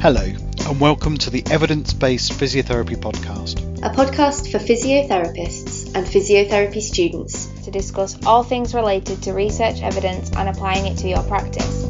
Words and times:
Hello, 0.00 0.22
and 0.22 0.80
welcome 0.80 1.18
to 1.18 1.28
the 1.28 1.44
Evidence 1.50 1.92
Based 1.92 2.32
Physiotherapy 2.32 2.96
Podcast, 2.96 3.58
a 3.84 3.90
podcast 3.94 4.50
for 4.50 4.58
physiotherapists 4.58 5.94
and 5.94 6.06
physiotherapy 6.06 6.80
students 6.80 7.48
to 7.64 7.70
discuss 7.70 8.16
all 8.24 8.42
things 8.42 8.72
related 8.72 9.22
to 9.24 9.34
research 9.34 9.82
evidence 9.82 10.30
and 10.30 10.48
applying 10.48 10.86
it 10.86 10.96
to 10.96 11.08
your 11.10 11.22
practice. 11.24 11.82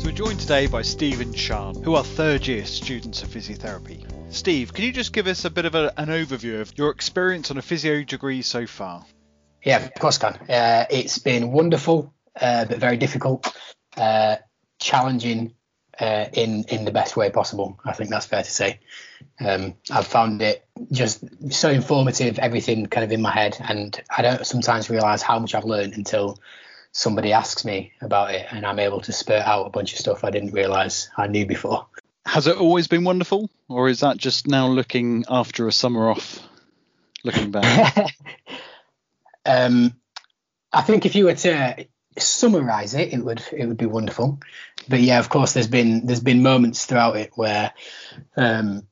So 0.00 0.06
we're 0.06 0.12
joined 0.12 0.40
today 0.40 0.66
by 0.66 0.80
Steve 0.80 1.20
and 1.20 1.38
Sian, 1.38 1.82
who 1.82 1.94
are 1.94 2.04
third 2.04 2.46
year 2.46 2.64
students 2.64 3.22
of 3.22 3.28
physiotherapy. 3.28 4.02
Steve, 4.32 4.72
can 4.72 4.86
you 4.86 4.92
just 4.92 5.12
give 5.12 5.26
us 5.26 5.44
a 5.44 5.50
bit 5.50 5.66
of 5.66 5.74
a, 5.74 5.92
an 5.98 6.08
overview 6.08 6.62
of 6.62 6.72
your 6.78 6.88
experience 6.88 7.50
on 7.50 7.58
a 7.58 7.62
physio 7.62 8.02
degree 8.02 8.40
so 8.40 8.66
far? 8.66 9.04
Yeah, 9.66 9.84
of 9.84 9.94
course 9.94 10.16
can. 10.16 10.34
Uh, 10.48 10.86
it's 10.90 11.18
been 11.18 11.50
wonderful, 11.50 12.14
uh, 12.40 12.66
but 12.66 12.78
very 12.78 12.96
difficult, 12.96 13.52
uh, 13.96 14.36
challenging 14.78 15.54
uh, 16.00 16.26
in 16.32 16.64
in 16.68 16.84
the 16.84 16.92
best 16.92 17.16
way 17.16 17.30
possible. 17.30 17.76
I 17.84 17.92
think 17.92 18.10
that's 18.10 18.26
fair 18.26 18.44
to 18.44 18.50
say. 18.50 18.78
Um, 19.40 19.74
I've 19.90 20.06
found 20.06 20.40
it 20.40 20.64
just 20.92 21.24
so 21.52 21.68
informative, 21.68 22.38
everything 22.38 22.86
kind 22.86 23.02
of 23.02 23.10
in 23.10 23.20
my 23.20 23.32
head, 23.32 23.56
and 23.58 24.00
I 24.16 24.22
don't 24.22 24.46
sometimes 24.46 24.88
realise 24.88 25.20
how 25.20 25.40
much 25.40 25.52
I've 25.52 25.64
learned 25.64 25.94
until 25.94 26.38
somebody 26.92 27.32
asks 27.32 27.64
me 27.64 27.92
about 28.00 28.32
it, 28.32 28.46
and 28.52 28.64
I'm 28.64 28.78
able 28.78 29.00
to 29.00 29.12
spurt 29.12 29.42
out 29.42 29.66
a 29.66 29.70
bunch 29.70 29.94
of 29.94 29.98
stuff 29.98 30.22
I 30.22 30.30
didn't 30.30 30.52
realise 30.52 31.10
I 31.16 31.26
knew 31.26 31.44
before. 31.44 31.86
Has 32.24 32.46
it 32.46 32.56
always 32.56 32.86
been 32.86 33.02
wonderful, 33.02 33.50
or 33.68 33.88
is 33.88 33.98
that 33.98 34.16
just 34.16 34.46
now 34.46 34.68
looking 34.68 35.24
after 35.28 35.66
a 35.66 35.72
summer 35.72 36.08
off, 36.08 36.38
looking 37.24 37.50
back? 37.50 38.14
Um, 39.46 39.94
I 40.72 40.82
think 40.82 41.06
if 41.06 41.14
you 41.14 41.26
were 41.26 41.34
to 41.34 41.86
summarize 42.18 42.94
it, 42.94 43.12
it 43.12 43.24
would 43.24 43.42
it 43.52 43.66
would 43.66 43.76
be 43.76 43.86
wonderful. 43.86 44.40
But 44.88 45.00
yeah, 45.00 45.18
of 45.18 45.28
course, 45.28 45.52
there's 45.52 45.68
been 45.68 46.06
there's 46.06 46.20
been 46.20 46.42
moments 46.42 46.86
throughout 46.86 47.16
it 47.16 47.32
where 47.34 47.72
um, 48.36 48.86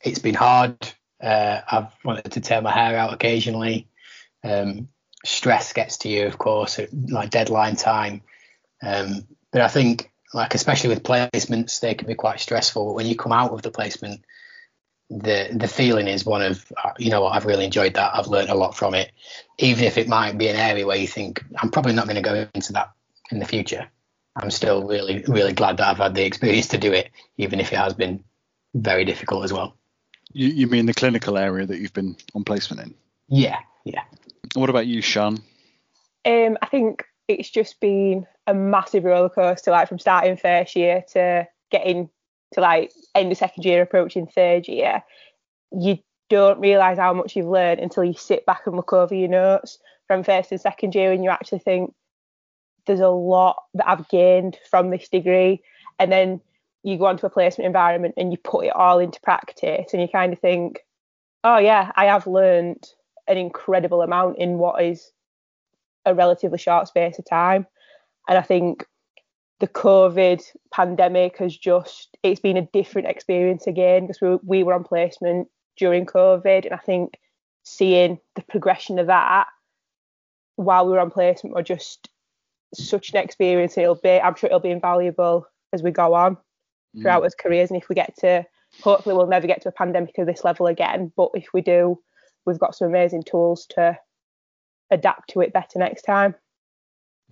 it's 0.00 0.18
been 0.18 0.34
hard. 0.34 0.76
Uh, 1.22 1.60
I've 1.70 1.92
wanted 2.04 2.32
to 2.32 2.40
tear 2.40 2.62
my 2.62 2.72
hair 2.72 2.96
out 2.96 3.12
occasionally. 3.12 3.88
Um, 4.42 4.88
stress 5.24 5.72
gets 5.72 5.98
to 5.98 6.08
you, 6.08 6.26
of 6.26 6.38
course, 6.38 6.80
like 6.92 7.30
deadline 7.30 7.76
time. 7.76 8.22
Um, 8.82 9.26
but 9.52 9.60
I 9.60 9.68
think, 9.68 10.10
like 10.34 10.54
especially 10.54 10.90
with 10.90 11.04
placements, 11.04 11.80
they 11.80 11.94
can 11.94 12.08
be 12.08 12.14
quite 12.14 12.40
stressful. 12.40 12.86
But 12.86 12.94
when 12.94 13.06
you 13.06 13.16
come 13.16 13.32
out 13.32 13.52
of 13.52 13.62
the 13.62 13.70
placement, 13.70 14.24
the 15.18 15.48
the 15.52 15.68
feeling 15.68 16.08
is 16.08 16.24
one 16.24 16.42
of 16.42 16.72
uh, 16.82 16.92
you 16.98 17.10
know 17.10 17.20
what 17.22 17.36
I've 17.36 17.44
really 17.44 17.66
enjoyed 17.66 17.94
that. 17.94 18.14
I've 18.14 18.28
learned 18.28 18.48
a 18.48 18.54
lot 18.54 18.74
from 18.74 18.94
it. 18.94 19.12
Even 19.58 19.84
if 19.84 19.98
it 19.98 20.08
might 20.08 20.38
be 20.38 20.48
an 20.48 20.56
area 20.56 20.86
where 20.86 20.96
you 20.96 21.06
think 21.06 21.44
I'm 21.60 21.70
probably 21.70 21.92
not 21.92 22.06
going 22.06 22.16
to 22.16 22.22
go 22.22 22.48
into 22.54 22.72
that 22.72 22.92
in 23.30 23.38
the 23.38 23.44
future. 23.44 23.86
I'm 24.36 24.50
still 24.50 24.86
really 24.86 25.22
really 25.28 25.52
glad 25.52 25.76
that 25.76 25.88
I've 25.88 25.98
had 25.98 26.14
the 26.14 26.24
experience 26.24 26.68
to 26.68 26.78
do 26.78 26.92
it 26.92 27.10
even 27.36 27.60
if 27.60 27.72
it 27.72 27.76
has 27.76 27.92
been 27.92 28.24
very 28.74 29.04
difficult 29.04 29.44
as 29.44 29.52
well. 29.52 29.76
You, 30.32 30.48
you 30.48 30.66
mean 30.66 30.86
the 30.86 30.94
clinical 30.94 31.36
area 31.36 31.66
that 31.66 31.78
you've 31.78 31.92
been 31.92 32.16
on 32.34 32.44
placement 32.44 32.82
in? 32.82 32.94
Yeah 33.28 33.58
yeah. 33.84 34.02
What 34.54 34.70
about 34.70 34.86
you 34.86 35.02
Sian 35.02 35.42
um 36.24 36.56
I 36.62 36.66
think 36.70 37.04
it's 37.28 37.50
just 37.50 37.78
been 37.80 38.26
a 38.46 38.54
massive 38.54 39.04
roller 39.04 39.28
coaster 39.28 39.70
like 39.70 39.88
from 39.88 39.98
starting 39.98 40.36
first 40.36 40.74
year 40.74 41.04
to 41.12 41.46
getting 41.70 42.08
to 42.52 42.60
like 42.60 42.92
end 43.14 43.32
of 43.32 43.38
second 43.38 43.64
year, 43.64 43.82
approaching 43.82 44.26
third 44.26 44.68
year, 44.68 45.02
you 45.72 45.98
don't 46.28 46.60
realise 46.60 46.98
how 46.98 47.12
much 47.12 47.36
you've 47.36 47.46
learned 47.46 47.80
until 47.80 48.04
you 48.04 48.14
sit 48.14 48.46
back 48.46 48.62
and 48.66 48.76
look 48.76 48.92
over 48.92 49.14
your 49.14 49.28
notes 49.28 49.78
from 50.06 50.22
first 50.22 50.50
and 50.50 50.60
second 50.60 50.94
year 50.94 51.12
and 51.12 51.24
you 51.24 51.30
actually 51.30 51.58
think 51.58 51.94
there's 52.86 53.00
a 53.00 53.08
lot 53.08 53.62
that 53.74 53.88
I've 53.88 54.08
gained 54.08 54.58
from 54.70 54.90
this 54.90 55.08
degree. 55.08 55.62
And 55.98 56.10
then 56.10 56.40
you 56.82 56.98
go 56.98 57.06
onto 57.06 57.26
a 57.26 57.30
placement 57.30 57.66
environment 57.66 58.14
and 58.16 58.32
you 58.32 58.38
put 58.38 58.66
it 58.66 58.74
all 58.74 58.98
into 58.98 59.20
practice 59.20 59.92
and 59.92 60.02
you 60.02 60.08
kind 60.08 60.32
of 60.32 60.40
think, 60.40 60.80
oh 61.44 61.58
yeah, 61.58 61.92
I 61.96 62.06
have 62.06 62.26
learned 62.26 62.84
an 63.28 63.36
incredible 63.36 64.02
amount 64.02 64.38
in 64.38 64.58
what 64.58 64.82
is 64.82 65.12
a 66.04 66.14
relatively 66.14 66.58
short 66.58 66.88
space 66.88 67.18
of 67.18 67.24
time. 67.24 67.66
And 68.28 68.36
I 68.36 68.42
think 68.42 68.86
the 69.62 69.68
COVID 69.68 70.42
pandemic 70.72 71.38
has 71.38 71.56
just 71.56 72.16
it's 72.24 72.40
been 72.40 72.56
a 72.56 72.66
different 72.72 73.06
experience 73.06 73.68
again 73.68 74.08
because 74.08 74.20
we, 74.20 74.36
we 74.42 74.64
were 74.64 74.74
on 74.74 74.82
placement 74.82 75.46
during 75.76 76.04
COVID, 76.04 76.64
and 76.64 76.74
I 76.74 76.78
think 76.78 77.16
seeing 77.62 78.18
the 78.34 78.42
progression 78.42 78.98
of 78.98 79.06
that 79.06 79.46
while 80.56 80.84
we 80.84 80.90
were 80.90 80.98
on 80.98 81.12
placement 81.12 81.54
was 81.54 81.64
just 81.64 82.08
such 82.74 83.12
an 83.12 83.18
experience. 83.18 83.78
It'll 83.78 83.94
be 83.94 84.20
I'm 84.20 84.34
sure 84.34 84.48
it'll 84.48 84.58
be 84.58 84.72
invaluable 84.72 85.46
as 85.72 85.80
we 85.80 85.92
go 85.92 86.12
on 86.12 86.38
throughout 87.00 87.22
mm. 87.22 87.26
our 87.26 87.30
careers, 87.38 87.70
and 87.70 87.80
if 87.80 87.88
we 87.88 87.94
get 87.94 88.16
to 88.18 88.44
hopefully 88.82 89.14
we'll 89.14 89.28
never 89.28 89.46
get 89.46 89.62
to 89.62 89.68
a 89.68 89.72
pandemic 89.72 90.18
of 90.18 90.26
this 90.26 90.42
level 90.42 90.66
again, 90.66 91.12
but 91.16 91.30
if 91.34 91.46
we 91.54 91.60
do, 91.62 92.00
we've 92.46 92.58
got 92.58 92.74
some 92.74 92.88
amazing 92.88 93.22
tools 93.22 93.66
to 93.70 93.96
adapt 94.90 95.30
to 95.30 95.40
it 95.40 95.52
better 95.52 95.78
next 95.78 96.02
time. 96.02 96.34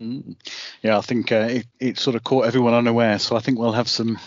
Mm. 0.00 0.37
Yeah, 0.83 0.97
I 0.97 1.03
think 1.03 1.31
uh, 1.31 1.49
it, 1.50 1.66
it, 1.78 1.99
sort 1.99 2.16
of 2.16 2.25
caught 2.25 2.47
everyone 2.47 2.75
unaware. 2.75 3.19
So 3.19 3.37
I 3.37 3.41
think 3.41 3.59
we'll 3.59 3.72
have 3.72 3.88
some 3.88 4.19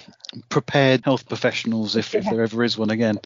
prepared 0.50 1.04
health 1.04 1.28
professionals 1.28 1.96
if, 1.96 2.14
if 2.14 2.26
there 2.26 2.44
ever 2.44 2.64
is 2.64 2.78
one 2.78 2.92
again. 2.92 3.20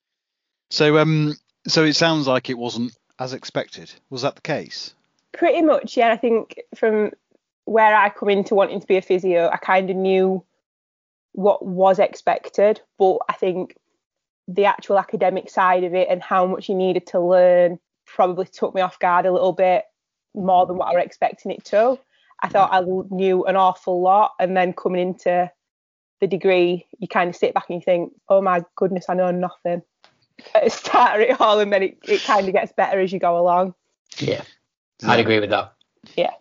So 0.69 0.97
um, 0.97 1.35
so 1.67 1.83
it 1.83 1.95
sounds 1.95 2.27
like 2.27 2.49
it 2.49 2.57
wasn't 2.57 2.95
as 3.19 3.33
expected. 3.33 3.91
Was 4.09 4.21
that 4.21 4.35
the 4.35 4.41
case? 4.41 4.93
Pretty 5.33 5.61
much, 5.61 5.97
yeah. 5.97 6.11
I 6.11 6.17
think 6.17 6.59
from 6.75 7.11
where 7.65 7.95
I 7.95 8.09
come 8.09 8.29
into 8.29 8.55
wanting 8.55 8.79
to 8.79 8.87
be 8.87 8.97
a 8.97 9.01
physio, 9.01 9.49
I 9.49 9.57
kind 9.57 9.89
of 9.89 9.95
knew 9.95 10.43
what 11.33 11.65
was 11.65 11.99
expected, 11.99 12.81
but 12.97 13.17
I 13.29 13.33
think 13.33 13.75
the 14.47 14.65
actual 14.65 14.97
academic 14.97 15.49
side 15.49 15.83
of 15.83 15.93
it 15.93 16.07
and 16.09 16.21
how 16.21 16.47
much 16.47 16.69
you 16.69 16.75
needed 16.75 17.07
to 17.07 17.19
learn 17.19 17.79
probably 18.05 18.45
took 18.45 18.73
me 18.73 18.81
off 18.81 18.99
guard 18.99 19.25
a 19.25 19.31
little 19.31 19.51
bit 19.51 19.83
more 20.33 20.65
than 20.65 20.77
what 20.77 20.87
I 20.87 20.95
was 20.95 21.05
expecting 21.05 21.51
it 21.51 21.65
to. 21.65 21.99
I 22.41 22.49
thought 22.49 22.69
I 22.71 22.81
knew 22.81 23.45
an 23.45 23.55
awful 23.55 24.01
lot, 24.01 24.33
and 24.39 24.55
then 24.55 24.73
coming 24.73 25.01
into 25.01 25.51
the 26.19 26.27
degree, 26.27 26.85
you 26.99 27.07
kind 27.07 27.29
of 27.29 27.35
sit 27.35 27.53
back 27.53 27.65
and 27.69 27.79
you 27.79 27.81
think, 27.83 28.13
oh 28.29 28.41
my 28.41 28.63
goodness, 28.75 29.05
I 29.09 29.13
know 29.13 29.31
nothing. 29.31 29.81
At 30.53 30.65
the 30.65 30.69
start 30.69 31.21
it 31.21 31.41
all, 31.41 31.59
and 31.59 31.73
then 31.73 31.83
it, 31.83 31.97
it 32.03 32.23
kind 32.23 32.47
of 32.47 32.53
gets 32.53 32.71
better 32.71 32.99
as 32.99 33.11
you 33.11 33.19
go 33.19 33.39
along. 33.39 33.73
Yeah, 34.19 34.43
I'd 35.03 35.19
agree 35.19 35.39
with 35.39 35.49
that. 35.49 35.73
Yeah. 36.15 36.31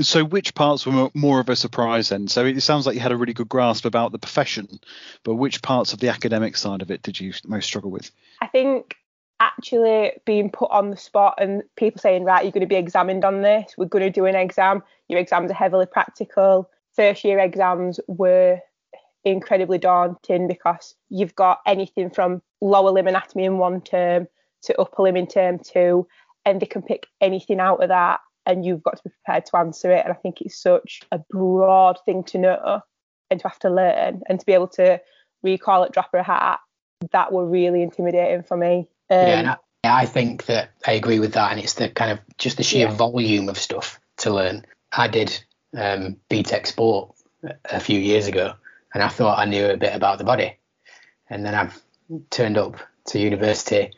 So, 0.00 0.24
which 0.24 0.54
parts 0.54 0.86
were 0.86 1.10
more 1.12 1.38
of 1.38 1.50
a 1.50 1.56
surprise 1.56 2.08
then? 2.08 2.26
So, 2.28 2.46
it 2.46 2.58
sounds 2.62 2.86
like 2.86 2.94
you 2.94 3.00
had 3.00 3.12
a 3.12 3.16
really 3.16 3.34
good 3.34 3.50
grasp 3.50 3.84
about 3.84 4.10
the 4.10 4.18
profession, 4.18 4.80
but 5.22 5.34
which 5.34 5.60
parts 5.60 5.92
of 5.92 6.00
the 6.00 6.08
academic 6.08 6.56
side 6.56 6.80
of 6.80 6.90
it 6.90 7.02
did 7.02 7.20
you 7.20 7.34
most 7.46 7.66
struggle 7.66 7.90
with? 7.90 8.10
I 8.40 8.46
think 8.46 8.96
actually 9.42 10.12
being 10.24 10.50
put 10.50 10.70
on 10.70 10.90
the 10.90 10.96
spot 10.96 11.34
and 11.38 11.62
people 11.76 12.00
saying, 12.00 12.24
right, 12.24 12.44
you're 12.44 12.52
going 12.52 12.60
to 12.60 12.66
be 12.66 12.76
examined 12.76 13.24
on 13.24 13.42
this, 13.42 13.74
we're 13.76 13.86
going 13.86 14.04
to 14.04 14.10
do 14.10 14.26
an 14.26 14.36
exam. 14.36 14.82
Your 15.08 15.18
exams 15.18 15.50
are 15.50 15.54
heavily 15.54 15.86
practical. 15.86 16.70
First 16.94 17.24
year 17.24 17.38
exams 17.38 17.98
were 18.06 18.60
incredibly 19.24 19.78
daunting 19.78 20.48
because 20.48 20.94
you've 21.08 21.34
got 21.34 21.60
anything 21.66 22.10
from 22.10 22.42
lower 22.60 22.90
limb 22.90 23.08
anatomy 23.08 23.44
in 23.44 23.58
one 23.58 23.80
term 23.80 24.28
to 24.62 24.80
upper 24.80 25.02
limb 25.02 25.16
in 25.16 25.26
term 25.26 25.58
two, 25.58 26.06
and 26.44 26.60
they 26.60 26.66
can 26.66 26.82
pick 26.82 27.06
anything 27.20 27.58
out 27.58 27.82
of 27.82 27.88
that, 27.88 28.20
and 28.46 28.64
you've 28.64 28.82
got 28.82 28.96
to 28.96 29.02
be 29.04 29.10
prepared 29.10 29.44
to 29.46 29.56
answer 29.56 29.90
it. 29.90 30.04
And 30.04 30.12
I 30.12 30.16
think 30.16 30.40
it's 30.40 30.60
such 30.60 31.00
a 31.10 31.18
broad 31.30 31.98
thing 32.04 32.22
to 32.24 32.38
know 32.38 32.80
and 33.30 33.40
to 33.40 33.48
have 33.48 33.58
to 33.60 33.70
learn 33.70 34.22
and 34.28 34.38
to 34.38 34.46
be 34.46 34.52
able 34.52 34.68
to 34.68 35.00
recall 35.42 35.82
it, 35.82 35.92
drop 35.92 36.10
a 36.14 36.22
hat. 36.22 36.60
That 37.10 37.32
were 37.32 37.44
really 37.44 37.82
intimidating 37.82 38.44
for 38.44 38.56
me. 38.56 38.86
Um, 39.12 39.28
yeah, 39.28 39.56
I, 39.84 40.02
I, 40.02 40.06
think 40.06 40.46
that 40.46 40.70
I 40.86 40.92
agree 40.92 41.20
with 41.20 41.34
that, 41.34 41.50
and 41.50 41.60
it's 41.60 41.74
the 41.74 41.90
kind 41.90 42.12
of 42.12 42.20
just 42.38 42.56
the 42.56 42.62
sheer 42.62 42.88
yeah. 42.88 42.94
volume 42.94 43.50
of 43.50 43.58
stuff 43.58 44.00
to 44.18 44.30
learn. 44.30 44.64
I 44.90 45.08
did 45.08 45.44
um, 45.76 46.16
BTEC 46.30 46.66
sport 46.66 47.14
a 47.66 47.78
few 47.78 48.00
years 48.00 48.26
ago, 48.26 48.54
and 48.94 49.02
I 49.02 49.08
thought 49.08 49.38
I 49.38 49.44
knew 49.44 49.66
a 49.66 49.76
bit 49.76 49.94
about 49.94 50.16
the 50.16 50.24
body, 50.24 50.56
and 51.28 51.44
then 51.44 51.54
I've 51.54 51.78
turned 52.30 52.56
up 52.56 52.76
to 53.08 53.18
university, 53.18 53.90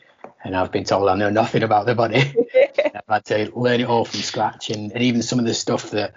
and 0.43 0.57
I've 0.57 0.73
been 0.73 0.85
told 0.85 1.09
I 1.09 1.15
know 1.15 1.31
nothing 1.31 1.63
about 1.63 1.87
the 1.87 1.95
body. 1.95 2.35
I've 2.77 3.03
had 3.09 3.25
to 3.27 3.53
learn 3.55 3.81
it 3.81 3.89
all 3.89 4.05
from 4.05 4.21
scratch, 4.21 4.71
and, 4.71 4.91
and 4.91 5.03
even 5.03 5.23
some 5.23 5.39
of 5.39 5.45
the 5.45 5.55
stuff 5.55 5.93
that 5.93 6.15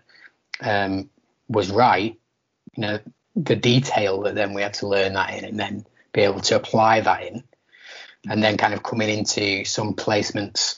um, 0.59 1.11
was 1.47 1.69
right, 1.69 2.17
you 2.75 2.81
know, 2.81 2.99
the 3.35 3.55
detail 3.55 4.21
that 4.21 4.33
then 4.33 4.55
we 4.55 4.63
had 4.63 4.73
to 4.75 4.87
learn 4.87 5.13
that 5.13 5.37
in, 5.37 5.45
and 5.45 5.59
then 5.59 5.85
be 6.13 6.21
able 6.21 6.39
to 6.39 6.55
apply 6.55 7.01
that 7.01 7.23
in 7.23 7.43
and 8.29 8.43
then 8.43 8.57
kind 8.57 8.73
of 8.73 8.83
coming 8.83 9.09
into 9.09 9.65
some 9.65 9.93
placements 9.93 10.77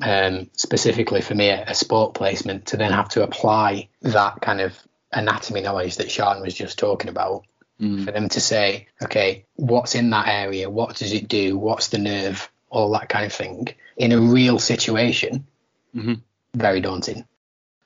um, 0.00 0.48
specifically 0.52 1.20
for 1.20 1.34
me 1.34 1.48
a, 1.48 1.64
a, 1.64 1.74
sport 1.74 2.14
placement 2.14 2.66
to 2.66 2.76
then 2.76 2.92
have 2.92 3.08
to 3.08 3.22
apply 3.22 3.88
that 4.02 4.40
kind 4.40 4.60
of 4.60 4.78
anatomy 5.12 5.60
knowledge 5.60 5.96
that 5.96 6.10
Sian 6.10 6.40
was 6.40 6.54
just 6.54 6.78
talking 6.78 7.10
about 7.10 7.44
mm. 7.80 8.04
for 8.04 8.12
them 8.12 8.28
to 8.28 8.40
say 8.40 8.86
okay 9.02 9.44
what's 9.56 9.94
in 9.94 10.10
that 10.10 10.28
area 10.28 10.70
what 10.70 10.96
does 10.96 11.12
it 11.12 11.28
do 11.28 11.58
what's 11.58 11.88
the 11.88 11.98
nerve 11.98 12.50
all 12.70 12.92
that 12.92 13.08
kind 13.08 13.24
of 13.24 13.32
thing 13.32 13.68
in 13.96 14.12
a 14.12 14.20
real 14.20 14.58
situation 14.58 15.46
mm-hmm. 15.94 16.14
very 16.54 16.80
daunting 16.80 17.24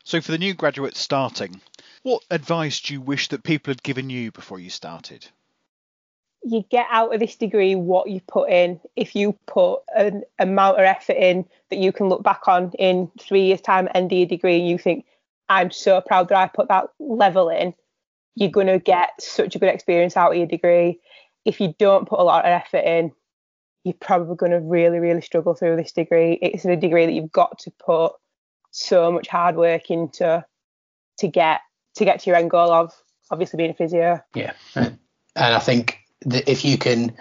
So, 0.05 0.20
for 0.20 0.32
the 0.32 0.38
new 0.38 0.55
graduates 0.55 1.00
starting, 1.00 1.61
what 2.03 2.25
advice 2.31 2.81
do 2.81 2.94
you 2.94 3.00
wish 3.00 3.29
that 3.29 3.44
people 3.44 3.70
had 3.70 3.82
given 3.82 4.11
you 4.11 4.32
before 4.32 4.58
you 4.58 4.70
started? 4.70 5.29
You 6.44 6.65
get 6.71 6.87
out 6.91 7.15
of 7.15 7.21
this 7.21 7.37
degree 7.37 7.75
what 7.75 8.11
you 8.11 8.21
put 8.27 8.50
in. 8.50 8.81
If 8.97 9.15
you 9.15 9.39
put 9.47 9.81
an 9.94 10.25
amount 10.39 10.79
of 10.79 10.85
effort 10.85 11.17
in 11.17 11.44
that 11.71 11.79
you 11.79 11.93
can 11.93 12.09
look 12.09 12.23
back 12.23 12.49
on 12.49 12.73
in 12.79 13.11
three 13.21 13.47
years' 13.47 13.61
time, 13.61 13.89
end 13.94 14.11
your 14.11 14.27
degree, 14.27 14.59
and 14.59 14.69
you 14.69 14.79
think, 14.79 15.05
I'm 15.49 15.71
so 15.71 16.00
proud 16.00 16.29
that 16.29 16.39
I 16.39 16.49
put 16.49 16.69
that 16.69 16.89
level 16.99 17.49
in, 17.49 17.75
you're 18.35 18.50
going 18.50 18.67
to 18.67 18.79
get 18.79 19.11
such 19.21 19.55
a 19.55 19.59
good 19.59 19.69
experience 19.69 20.17
out 20.17 20.33
of 20.33 20.39
your 20.39 20.47
degree. 20.47 20.99
If 21.44 21.61
you 21.61 21.75
don't 21.79 22.09
put 22.09 22.19
a 22.19 22.23
lot 22.25 22.44
of 22.44 22.50
effort 22.50 22.85
in, 22.85 23.12
you're 23.85 23.94
probably 23.94 24.37
going 24.37 24.53
to 24.53 24.61
really, 24.61 24.99
really 24.99 25.21
struggle 25.21 25.55
through 25.55 25.77
this 25.77 25.93
degree. 25.93 26.39
It's 26.41 26.65
a 26.65 26.77
degree 26.77 27.05
that 27.06 27.12
you've 27.12 27.33
got 27.33 27.59
to 27.61 27.71
put 27.85 28.12
so 28.71 29.12
much 29.12 29.29
hard 29.29 29.56
work 29.56 29.91
into 29.91 30.44
to 31.19 31.29
get 31.29 31.61
to 31.97 32.05
get 32.05 32.21
to 32.21 32.31
your 32.31 32.37
end 32.37 32.50
goal 32.50 32.73
of 32.73 32.94
obviously 33.31 33.59
being 33.59 33.71
a 33.71 33.75
physio. 33.75 34.23
Yeah, 34.35 34.53
and 34.75 34.99
I 35.37 35.59
think 35.59 35.99
that 36.26 36.50
if 36.50 36.64
you 36.64 36.78
can 36.78 37.14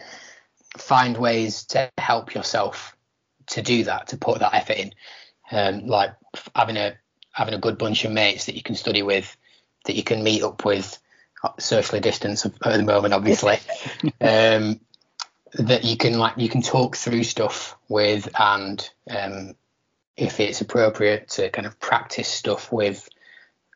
find 0.78 1.18
ways 1.18 1.66
to 1.66 1.92
help 1.98 2.34
yourself 2.34 2.96
to 3.48 3.62
do 3.62 3.84
that, 3.86 4.08
to 4.08 4.18
put 4.18 4.40
that 4.40 4.54
effort 4.54 4.78
in, 4.78 4.94
um, 5.52 5.88
like 5.88 6.12
having 6.56 6.78
a 6.78 6.96
having 7.34 7.54
a 7.54 7.60
good 7.60 7.78
bunch 7.78 8.04
of 8.04 8.12
mates 8.12 8.46
that 8.46 8.56
you 8.56 8.64
can 8.64 8.76
study 8.76 9.04
with, 9.04 9.36
that 9.86 9.96
you 9.96 10.04
can 10.04 10.24
meet 10.24 10.44
up 10.44 10.66
with, 10.66 10.98
socially 11.60 12.00
distance 12.00 12.46
at 12.46 12.54
the 12.60 12.84
moment, 12.84 13.14
obviously. 13.14 13.58
um, 14.22 14.80
that 15.54 15.84
you 15.84 15.98
can 15.98 16.18
like 16.18 16.38
you 16.38 16.48
can 16.48 16.62
talk 16.62 16.96
through 16.96 17.24
stuff 17.24 17.78
with 17.90 18.30
and 18.40 18.90
um, 19.10 19.54
if 20.16 20.40
it's 20.40 20.62
appropriate 20.62 21.28
to 21.28 21.50
kind 21.50 21.68
of 21.68 21.78
practice 21.80 22.28
stuff 22.28 22.72
with 22.72 23.10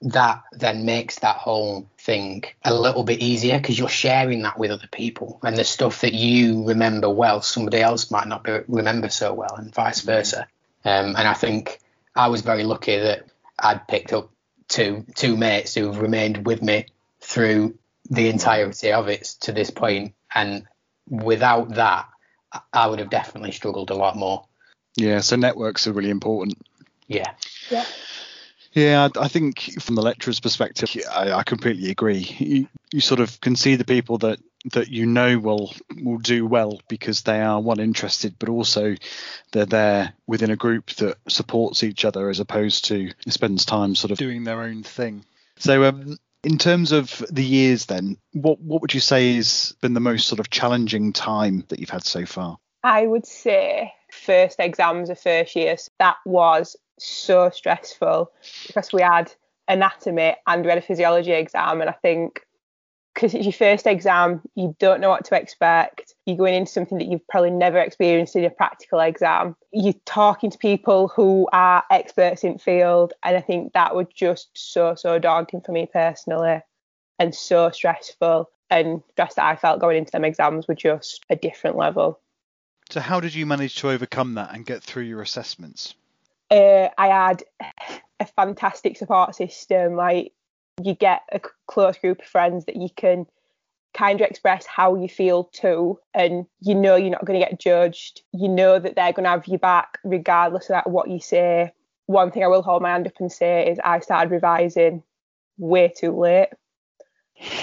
that 0.05 0.43
then 0.51 0.85
makes 0.85 1.19
that 1.19 1.37
whole 1.37 1.89
thing 1.97 2.43
a 2.63 2.73
little 2.73 3.03
bit 3.03 3.19
easier 3.19 3.57
because 3.57 3.77
you're 3.77 3.89
sharing 3.89 4.43
that 4.43 4.57
with 4.57 4.71
other 4.71 4.87
people 4.91 5.39
and 5.43 5.57
the 5.57 5.63
stuff 5.63 6.01
that 6.01 6.13
you 6.13 6.65
remember 6.67 7.09
well 7.09 7.41
somebody 7.41 7.81
else 7.81 8.11
might 8.11 8.27
not 8.27 8.43
be, 8.43 8.59
remember 8.67 9.09
so 9.09 9.33
well 9.33 9.55
and 9.55 9.73
vice 9.73 10.01
mm-hmm. 10.01 10.11
versa 10.11 10.47
um, 10.85 11.15
and 11.15 11.27
i 11.27 11.33
think 11.33 11.79
i 12.15 12.27
was 12.27 12.41
very 12.41 12.63
lucky 12.63 12.97
that 12.97 13.25
i'd 13.59 13.87
picked 13.87 14.13
up 14.13 14.29
two 14.67 15.03
two 15.15 15.35
mates 15.35 15.73
who've 15.73 15.99
remained 15.99 16.45
with 16.45 16.61
me 16.61 16.85
through 17.21 17.75
the 18.09 18.29
entirety 18.29 18.91
of 18.91 19.07
it 19.07 19.23
to 19.39 19.51
this 19.51 19.71
point 19.71 20.13
and 20.35 20.67
without 21.09 21.69
that 21.75 22.07
i 22.71 22.85
would 22.85 22.99
have 22.99 23.09
definitely 23.09 23.51
struggled 23.51 23.89
a 23.89 23.95
lot 23.95 24.15
more 24.15 24.45
yeah, 24.95 25.19
so 25.19 25.35
networks 25.35 25.87
are 25.87 25.93
really 25.93 26.09
important. 26.09 26.57
Yeah. 27.07 27.33
Yeah. 27.69 27.85
Yeah, 28.75 29.07
I 29.17 29.29
think 29.29 29.81
from 29.81 29.95
the 29.95 30.01
lecturer's 30.01 30.41
perspective, 30.41 30.89
I, 31.09 31.31
I 31.31 31.43
completely 31.43 31.91
agree. 31.91 32.27
You, 32.37 32.67
you 32.91 32.99
sort 32.99 33.21
of 33.21 33.39
can 33.39 33.55
see 33.55 33.77
the 33.77 33.85
people 33.85 34.17
that 34.19 34.39
that 34.73 34.89
you 34.89 35.05
know 35.05 35.39
will 35.39 35.73
will 36.01 36.17
do 36.17 36.45
well 36.45 36.81
because 36.89 37.21
they 37.21 37.41
are 37.41 37.61
one 37.61 37.79
interested, 37.79 38.35
but 38.37 38.49
also 38.49 38.95
they're 39.53 39.65
there 39.65 40.13
within 40.27 40.51
a 40.51 40.57
group 40.57 40.87
that 40.95 41.17
supports 41.29 41.83
each 41.83 42.03
other 42.03 42.29
as 42.29 42.41
opposed 42.41 42.85
to 42.85 43.11
spends 43.29 43.63
time 43.63 43.95
sort 43.95 44.11
of 44.11 44.17
doing 44.17 44.43
their 44.43 44.61
own 44.61 44.83
thing. 44.83 45.23
So, 45.57 45.85
um, 45.85 46.17
in 46.43 46.57
terms 46.57 46.91
of 46.91 47.23
the 47.31 47.45
years, 47.45 47.85
then, 47.85 48.17
what 48.33 48.59
what 48.59 48.81
would 48.81 48.93
you 48.93 48.99
say 48.99 49.35
has 49.35 49.73
been 49.79 49.93
the 49.93 50.01
most 50.01 50.27
sort 50.27 50.41
of 50.41 50.49
challenging 50.49 51.13
time 51.13 51.63
that 51.69 51.79
you've 51.79 51.89
had 51.89 52.03
so 52.03 52.25
far? 52.25 52.57
I 52.83 53.07
would 53.07 53.25
say 53.25 53.93
first 54.11 54.59
exams 54.59 55.09
of 55.09 55.19
first 55.19 55.55
year. 55.55 55.77
So 55.77 55.89
that 55.99 56.17
was 56.25 56.75
so 56.99 57.49
stressful 57.49 58.31
because 58.67 58.91
we 58.93 59.01
had 59.01 59.31
anatomy 59.67 60.35
and 60.47 60.63
we 60.63 60.69
had 60.69 60.77
a 60.77 60.81
physiology 60.81 61.31
exam. 61.31 61.81
And 61.81 61.89
I 61.89 61.93
think 61.93 62.45
because 63.13 63.33
it's 63.33 63.45
your 63.45 63.53
first 63.53 63.87
exam, 63.87 64.41
you 64.55 64.75
don't 64.77 64.99
know 64.99 65.09
what 65.09 65.23
to 65.25 65.35
expect. 65.35 66.13
You're 66.25 66.35
going 66.35 66.53
into 66.53 66.71
something 66.71 66.97
that 66.97 67.07
you've 67.07 67.25
probably 67.27 67.51
never 67.51 67.77
experienced 67.79 68.35
in 68.35 68.43
a 68.43 68.49
practical 68.49 68.99
exam. 68.99 69.55
You're 69.71 69.93
talking 70.05 70.51
to 70.51 70.57
people 70.57 71.07
who 71.07 71.47
are 71.53 71.83
experts 71.89 72.43
in 72.43 72.57
field. 72.57 73.13
And 73.23 73.37
I 73.37 73.41
think 73.41 73.73
that 73.73 73.95
was 73.95 74.07
just 74.13 74.49
so, 74.53 74.95
so 74.95 75.17
daunting 75.17 75.61
for 75.61 75.71
me 75.71 75.87
personally 75.91 76.59
and 77.17 77.33
so 77.33 77.71
stressful. 77.71 78.49
And 78.69 79.01
stress 79.11 79.35
that 79.35 79.45
I 79.45 79.55
felt 79.55 79.79
going 79.79 79.97
into 79.97 80.11
them 80.11 80.25
exams 80.25 80.67
were 80.67 80.75
just 80.75 81.23
a 81.29 81.35
different 81.35 81.77
level. 81.77 82.19
So, 82.89 82.99
how 82.99 83.19
did 83.19 83.33
you 83.33 83.45
manage 83.45 83.75
to 83.75 83.89
overcome 83.89 84.35
that 84.35 84.53
and 84.53 84.65
get 84.65 84.83
through 84.83 85.03
your 85.03 85.21
assessments? 85.21 85.93
Uh, 86.51 86.89
I 86.97 87.07
had 87.07 87.43
a 88.19 88.25
fantastic 88.25 88.97
support 88.97 89.35
system. 89.35 89.95
Like, 89.95 90.33
you 90.83 90.93
get 90.93 91.21
a 91.31 91.41
close 91.67 91.97
group 91.97 92.19
of 92.19 92.27
friends 92.27 92.65
that 92.65 92.75
you 92.75 92.89
can 92.95 93.25
kind 93.93 94.19
of 94.19 94.27
express 94.29 94.65
how 94.65 94.95
you 94.95 95.07
feel 95.07 95.45
to, 95.45 95.99
and 96.13 96.45
you 96.61 96.75
know 96.75 96.95
you're 96.95 97.11
not 97.11 97.25
going 97.25 97.39
to 97.39 97.45
get 97.45 97.59
judged. 97.59 98.21
You 98.33 98.49
know 98.49 98.77
that 98.77 98.95
they're 98.95 99.13
going 99.13 99.23
to 99.23 99.29
have 99.29 99.47
you 99.47 99.57
back 99.57 99.99
regardless 100.03 100.69
of 100.69 100.83
what 100.85 101.09
you 101.09 101.19
say. 101.19 101.71
One 102.07 102.29
thing 102.29 102.43
I 102.43 102.47
will 102.47 102.61
hold 102.61 102.83
my 102.83 102.91
hand 102.91 103.07
up 103.07 103.13
and 103.19 103.31
say 103.31 103.67
is 103.69 103.79
I 103.83 103.99
started 103.99 104.31
revising 104.31 105.01
way 105.57 105.91
too 105.95 106.11
late. 106.11 106.49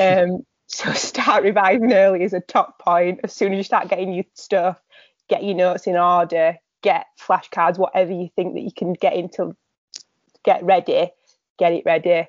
Um, 0.01 0.45
so 0.67 0.93
start 0.93 1.45
revising 1.45 1.93
early 1.93 2.23
is 2.23 2.33
a 2.33 2.41
top 2.41 2.79
point. 2.79 3.21
As 3.25 3.33
soon 3.33 3.53
as 3.53 3.59
you 3.59 3.65
start 3.65 3.89
getting 3.89 4.13
your 4.13 4.25
stuff, 4.35 4.81
get 5.29 5.45
your 5.45 5.55
notes 5.55 5.87
in 5.87 5.97
order, 5.97 6.57
get 6.83 7.07
flashcards, 7.21 7.79
whatever 7.79 8.13
you 8.13 8.29
think 8.35 8.55
that 8.55 8.61
you 8.61 8.73
can 8.77 8.93
get 8.93 9.15
into, 9.15 9.57
get 10.45 10.63
ready, 10.65 11.11
get 11.59 11.73
it 11.73 11.85
ready. 11.87 12.27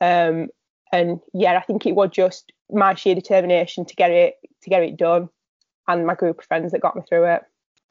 Um, 0.00 0.48
and 0.92 1.20
yeah, 1.32 1.56
I 1.56 1.62
think 1.62 1.86
it 1.86 1.94
was 1.94 2.10
just 2.10 2.52
my 2.70 2.94
sheer 2.94 3.14
determination 3.14 3.84
to 3.84 3.94
get 3.94 4.10
it 4.10 4.36
to 4.62 4.70
get 4.70 4.82
it 4.82 4.96
done, 4.96 5.28
and 5.86 6.06
my 6.06 6.14
group 6.14 6.38
of 6.38 6.44
friends 6.46 6.72
that 6.72 6.80
got 6.80 6.96
me 6.96 7.02
through 7.08 7.24
it. 7.24 7.42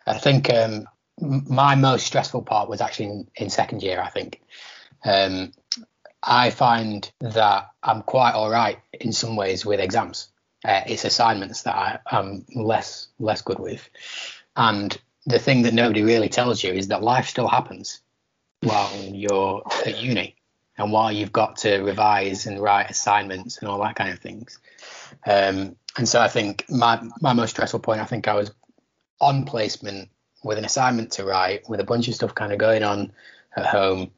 I 0.05 0.17
think 0.17 0.51
um, 0.51 0.87
my 1.19 1.75
most 1.75 2.05
stressful 2.05 2.43
part 2.43 2.69
was 2.69 2.81
actually 2.81 3.05
in, 3.05 3.27
in 3.35 3.49
second 3.49 3.83
year. 3.83 4.01
I 4.01 4.09
think 4.09 4.41
um, 5.05 5.51
I 6.21 6.49
find 6.49 7.09
that 7.19 7.69
I'm 7.83 8.01
quite 8.01 8.33
all 8.33 8.49
right 8.49 8.79
in 8.93 9.11
some 9.11 9.35
ways 9.35 9.65
with 9.65 9.79
exams. 9.79 10.29
Uh, 10.65 10.81
it's 10.87 11.03
assignments 11.03 11.63
that 11.63 11.75
I, 11.75 11.99
am 12.11 12.45
less 12.55 13.07
less 13.19 13.41
good 13.41 13.59
with. 13.59 13.89
And 14.55 14.97
the 15.25 15.39
thing 15.39 15.63
that 15.63 15.73
nobody 15.73 16.03
really 16.03 16.29
tells 16.29 16.63
you 16.63 16.73
is 16.73 16.89
that 16.89 17.03
life 17.03 17.27
still 17.27 17.47
happens 17.47 18.01
while 18.61 18.91
you're 19.03 19.63
at 19.85 20.01
uni 20.01 20.35
and 20.77 20.91
while 20.91 21.11
you've 21.11 21.31
got 21.31 21.57
to 21.57 21.79
revise 21.79 22.45
and 22.45 22.61
write 22.61 22.89
assignments 22.89 23.57
and 23.57 23.69
all 23.69 23.81
that 23.81 23.95
kind 23.95 24.11
of 24.11 24.19
things. 24.19 24.59
Um, 25.25 25.75
and 25.97 26.07
so 26.07 26.19
I 26.19 26.27
think 26.27 26.65
my 26.69 27.01
my 27.21 27.33
most 27.33 27.51
stressful 27.51 27.79
point, 27.79 28.01
I 28.01 28.05
think 28.05 28.27
I 28.27 28.33
was 28.33 28.51
on 29.21 29.45
placement 29.45 30.09
with 30.43 30.57
an 30.57 30.65
assignment 30.65 31.11
to 31.13 31.25
write, 31.25 31.69
with 31.69 31.79
a 31.79 31.85
bunch 31.85 32.07
of 32.07 32.15
stuff 32.15 32.35
kind 32.35 32.51
of 32.51 32.57
going 32.57 32.83
on 32.83 33.13
at 33.55 33.65
home, 33.65 34.11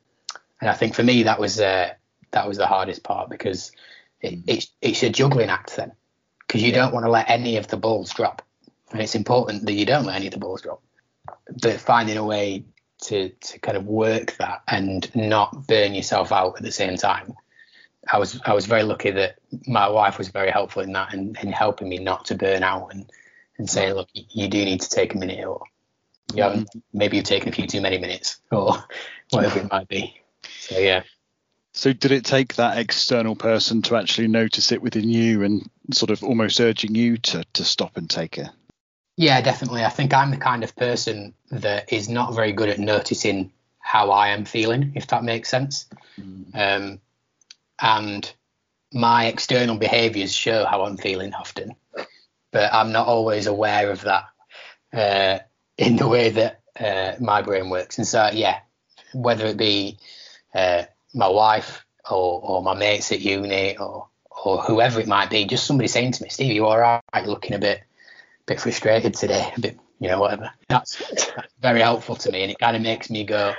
and 0.62 0.70
I 0.70 0.74
think 0.74 0.96
for 0.96 1.04
me 1.04 1.24
that 1.24 1.40
was 1.40 1.60
uh, 1.60 1.94
that 2.32 2.48
was 2.48 2.58
the 2.58 2.66
hardest 2.66 3.04
part 3.04 3.30
because 3.30 3.72
it, 4.22 4.40
it's 4.48 4.72
it's 4.82 5.04
a 5.04 5.10
juggling 5.10 5.50
act 5.50 5.76
then, 5.76 5.92
because 6.40 6.64
you 6.64 6.72
don't 6.72 6.94
want 6.94 7.06
to 7.06 7.12
let 7.12 7.30
any 7.30 7.58
of 7.58 7.68
the 7.68 7.78
balls 7.78 8.14
drop 8.14 8.42
and 8.92 9.02
it's 9.02 9.16
important 9.16 9.66
that 9.66 9.74
you 9.74 9.86
don't 9.86 10.06
let 10.06 10.16
any 10.16 10.28
of 10.28 10.34
the 10.34 10.40
balls 10.40 10.62
drop. 10.62 10.82
But 11.62 11.80
finding 11.80 12.18
a 12.18 12.26
way 12.26 12.66
to 13.04 13.30
to 13.30 13.60
kind 13.60 13.78
of 13.78 13.86
work 13.86 14.36
that 14.38 14.62
and 14.68 15.14
not 15.16 15.68
burn 15.68 15.94
yourself 15.94 16.32
out 16.32 16.58
at 16.58 16.64
the 16.64 16.72
same 16.72 16.98
time. 16.98 17.34
I 18.12 18.20
was 18.20 18.40
I 18.46 18.54
was 18.54 18.66
very 18.66 18.84
lucky 18.84 19.12
that 19.12 19.40
my 19.68 19.88
wife 19.90 20.18
was 20.18 20.30
very 20.30 20.52
helpful 20.52 20.82
in 20.84 20.94
that 20.94 21.14
and 21.14 21.38
in 21.42 21.52
helping 21.52 21.90
me 21.90 21.98
not 21.98 22.26
to 22.26 22.36
burn 22.36 22.64
out 22.64 22.94
and 22.94 23.10
and 23.58 23.70
say, 23.70 23.94
look, 23.94 24.10
you 24.14 24.48
do 24.48 24.64
need 24.66 24.82
to 24.82 24.90
take 24.90 25.14
a 25.14 25.18
minute 25.18 25.46
or 25.46 25.64
haven't, 26.36 26.70
maybe 26.94 27.18
you've 27.18 27.26
taken 27.26 27.50
a 27.50 27.52
few 27.52 27.68
too 27.68 27.82
many 27.82 27.98
minutes 27.98 28.40
or 28.52 28.84
whatever 29.30 29.60
it 29.60 29.72
might 29.72 29.88
be. 29.88 30.20
So 30.60 30.78
yeah. 30.78 31.04
So 31.74 31.94
did 31.94 32.12
it 32.12 32.26
take 32.26 32.56
that 32.56 32.78
external 32.78 33.36
person 33.36 33.82
to 33.84 33.98
actually 33.98 34.28
notice 34.28 34.72
it 34.72 34.82
within 34.82 35.10
you 35.10 35.44
and 35.44 35.70
sort 35.92 36.10
of 36.10 36.24
almost 36.24 36.60
urging 36.60 36.96
you 36.96 37.18
to 37.18 37.44
to 37.54 37.64
stop 37.64 37.98
and 37.98 38.10
take 38.10 38.38
a 38.38 38.54
yeah, 39.18 39.42
definitely. 39.42 39.84
I 39.84 39.90
think 39.90 40.14
I'm 40.14 40.32
the 40.32 40.38
kind 40.38 40.64
of 40.64 40.76
person 40.76 41.34
that 41.52 41.92
is 41.92 42.10
not 42.10 42.36
very 42.36 42.52
good 42.52 42.70
at 42.70 42.80
noticing 42.80 43.52
how 43.80 44.12
I 44.12 44.30
am 44.30 44.46
feeling, 44.46 44.94
if 44.96 45.08
that 45.08 45.24
makes 45.24 45.50
sense. 45.50 45.88
Mm. 46.20 46.56
Um, 46.56 47.00
and 47.80 48.34
my 48.92 49.28
external 49.28 49.78
behaviours 49.78 50.34
show 50.34 50.66
how 50.66 50.84
I'm 50.84 50.98
feeling 50.98 51.34
often, 51.34 51.76
but 52.52 52.74
I'm 52.74 52.92
not 52.92 53.08
always 53.08 53.48
aware 53.48 53.92
of 53.92 54.02
that 54.02 54.26
uh, 54.94 55.40
in 55.78 55.98
the 55.98 56.08
way 56.08 56.30
that 56.32 56.62
uh, 56.80 57.14
my 57.20 57.42
brain 57.42 57.70
works. 57.70 57.98
And 57.98 58.08
so, 58.08 58.30
yeah, 58.34 58.60
whether 59.14 59.46
it 59.46 59.58
be 59.58 59.98
uh, 60.54 60.84
my 61.14 61.28
wife 61.28 61.86
or, 62.10 62.42
or 62.42 62.64
my 62.64 62.74
mates 62.74 63.12
at 63.12 63.22
uni 63.22 63.78
or 63.78 64.08
or 64.44 64.62
whoever 64.62 65.00
it 65.00 65.08
might 65.08 65.30
be, 65.30 65.46
just 65.46 65.66
somebody 65.66 65.88
saying 65.88 66.12
to 66.12 66.24
me, 66.24 66.30
Steve, 66.30 66.52
you 66.52 66.66
all 66.66 66.78
right? 66.78 67.02
You're 67.16 67.26
looking 67.26 67.56
a 67.56 67.60
bit 67.60 67.82
bit 68.46 68.60
frustrated 68.60 69.14
today, 69.14 69.52
a 69.56 69.60
bit, 69.60 69.80
you 70.00 70.08
know, 70.08 70.20
whatever. 70.20 70.52
That's, 70.70 70.98
that's 71.36 71.54
very 71.62 71.82
helpful 71.82 72.16
to 72.16 72.32
me, 72.32 72.44
and 72.44 72.52
it 72.52 72.60
kind 72.60 72.76
of 72.76 72.82
makes 72.82 73.10
me 73.10 73.24
go, 73.24 73.54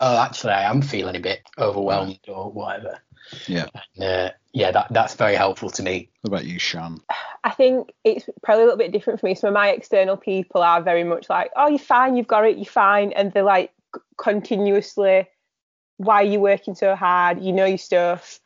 oh, 0.00 0.18
actually, 0.18 0.52
I 0.52 0.70
am 0.70 0.82
feeling 0.82 1.16
a 1.16 1.20
bit 1.20 1.40
overwhelmed 1.58 2.18
or 2.28 2.50
whatever. 2.50 3.00
Yeah. 3.46 3.66
And, 3.96 4.04
uh, 4.04 4.30
yeah, 4.52 4.70
that 4.70 4.88
that's 4.90 5.14
very 5.14 5.34
helpful 5.34 5.70
to 5.70 5.82
me. 5.82 6.10
What 6.20 6.28
about 6.28 6.44
you, 6.44 6.58
Sian? 6.58 7.00
I 7.42 7.50
think 7.50 7.90
it's 8.04 8.28
probably 8.42 8.62
a 8.62 8.66
little 8.66 8.78
bit 8.78 8.92
different 8.92 9.20
for 9.20 9.26
me. 9.26 9.34
Some 9.34 9.48
of 9.48 9.54
my 9.54 9.70
external 9.70 10.16
people 10.16 10.62
are 10.62 10.82
very 10.82 11.04
much 11.04 11.30
like, 11.30 11.50
oh, 11.56 11.68
you're 11.68 11.78
fine, 11.78 12.16
you've 12.16 12.26
got 12.26 12.44
it, 12.44 12.56
you're 12.56 12.64
fine. 12.66 13.12
And 13.12 13.32
they're 13.32 13.42
like 13.42 13.72
continuously, 14.18 15.26
why 15.96 16.16
are 16.16 16.24
you 16.24 16.40
working 16.40 16.74
so 16.74 16.94
hard? 16.94 17.42
You 17.42 17.52
know 17.52 17.64
your 17.64 17.78
stuff. 17.78 18.40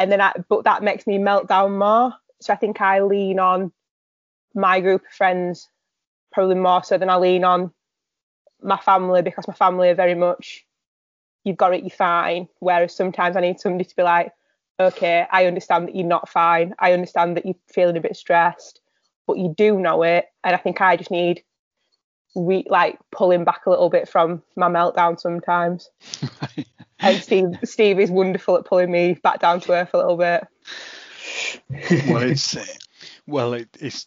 And 0.00 0.10
then, 0.10 0.20
I, 0.20 0.32
but 0.48 0.64
that 0.64 0.82
makes 0.82 1.06
me 1.06 1.18
melt 1.18 1.48
down 1.48 1.76
more. 1.78 2.12
So 2.40 2.52
I 2.52 2.56
think 2.56 2.80
I 2.80 3.00
lean 3.00 3.38
on 3.38 3.72
my 4.54 4.80
group 4.80 5.02
of 5.02 5.12
friends 5.12 5.68
probably 6.32 6.54
more 6.54 6.82
so 6.82 6.98
than 6.98 7.10
I 7.10 7.16
lean 7.16 7.44
on 7.44 7.72
my 8.62 8.78
family 8.78 9.22
because 9.22 9.48
my 9.48 9.54
family 9.54 9.88
are 9.90 9.94
very 9.94 10.14
much, 10.14 10.64
you've 11.44 11.56
got 11.56 11.74
it, 11.74 11.82
you're 11.82 11.90
fine. 11.90 12.48
Whereas 12.60 12.94
sometimes 12.94 13.36
I 13.36 13.40
need 13.40 13.60
somebody 13.60 13.84
to 13.84 13.96
be 13.96 14.02
like, 14.02 14.32
okay, 14.80 15.26
I 15.30 15.46
understand 15.46 15.88
that 15.88 15.96
you're 15.96 16.06
not 16.06 16.28
fine. 16.28 16.74
I 16.78 16.92
understand 16.92 17.36
that 17.36 17.44
you're 17.44 17.54
feeling 17.72 17.96
a 17.96 18.00
bit 18.00 18.16
stressed, 18.16 18.80
but 19.26 19.38
you 19.38 19.54
do 19.56 19.78
know 19.78 20.02
it. 20.02 20.26
And 20.44 20.54
I 20.54 20.58
think 20.58 20.80
I 20.80 20.96
just 20.96 21.10
need 21.10 21.42
re- 22.34 22.66
like 22.68 22.98
pulling 23.10 23.44
back 23.44 23.66
a 23.66 23.70
little 23.70 23.90
bit 23.90 24.08
from 24.08 24.42
my 24.56 24.68
meltdown 24.68 25.20
sometimes. 25.20 25.90
and 27.00 27.22
Steve, 27.22 27.58
Steve 27.64 28.00
is 28.00 28.10
wonderful 28.10 28.56
at 28.56 28.64
pulling 28.64 28.90
me 28.90 29.14
back 29.22 29.40
down 29.40 29.60
to 29.60 29.72
earth 29.72 29.90
a 29.94 29.98
little 29.98 30.16
bit. 30.16 30.46
well, 32.08 32.22
it's 32.22 32.56
eh, 32.56 32.64
well, 33.26 33.54
it, 33.54 33.68
it's 33.80 34.06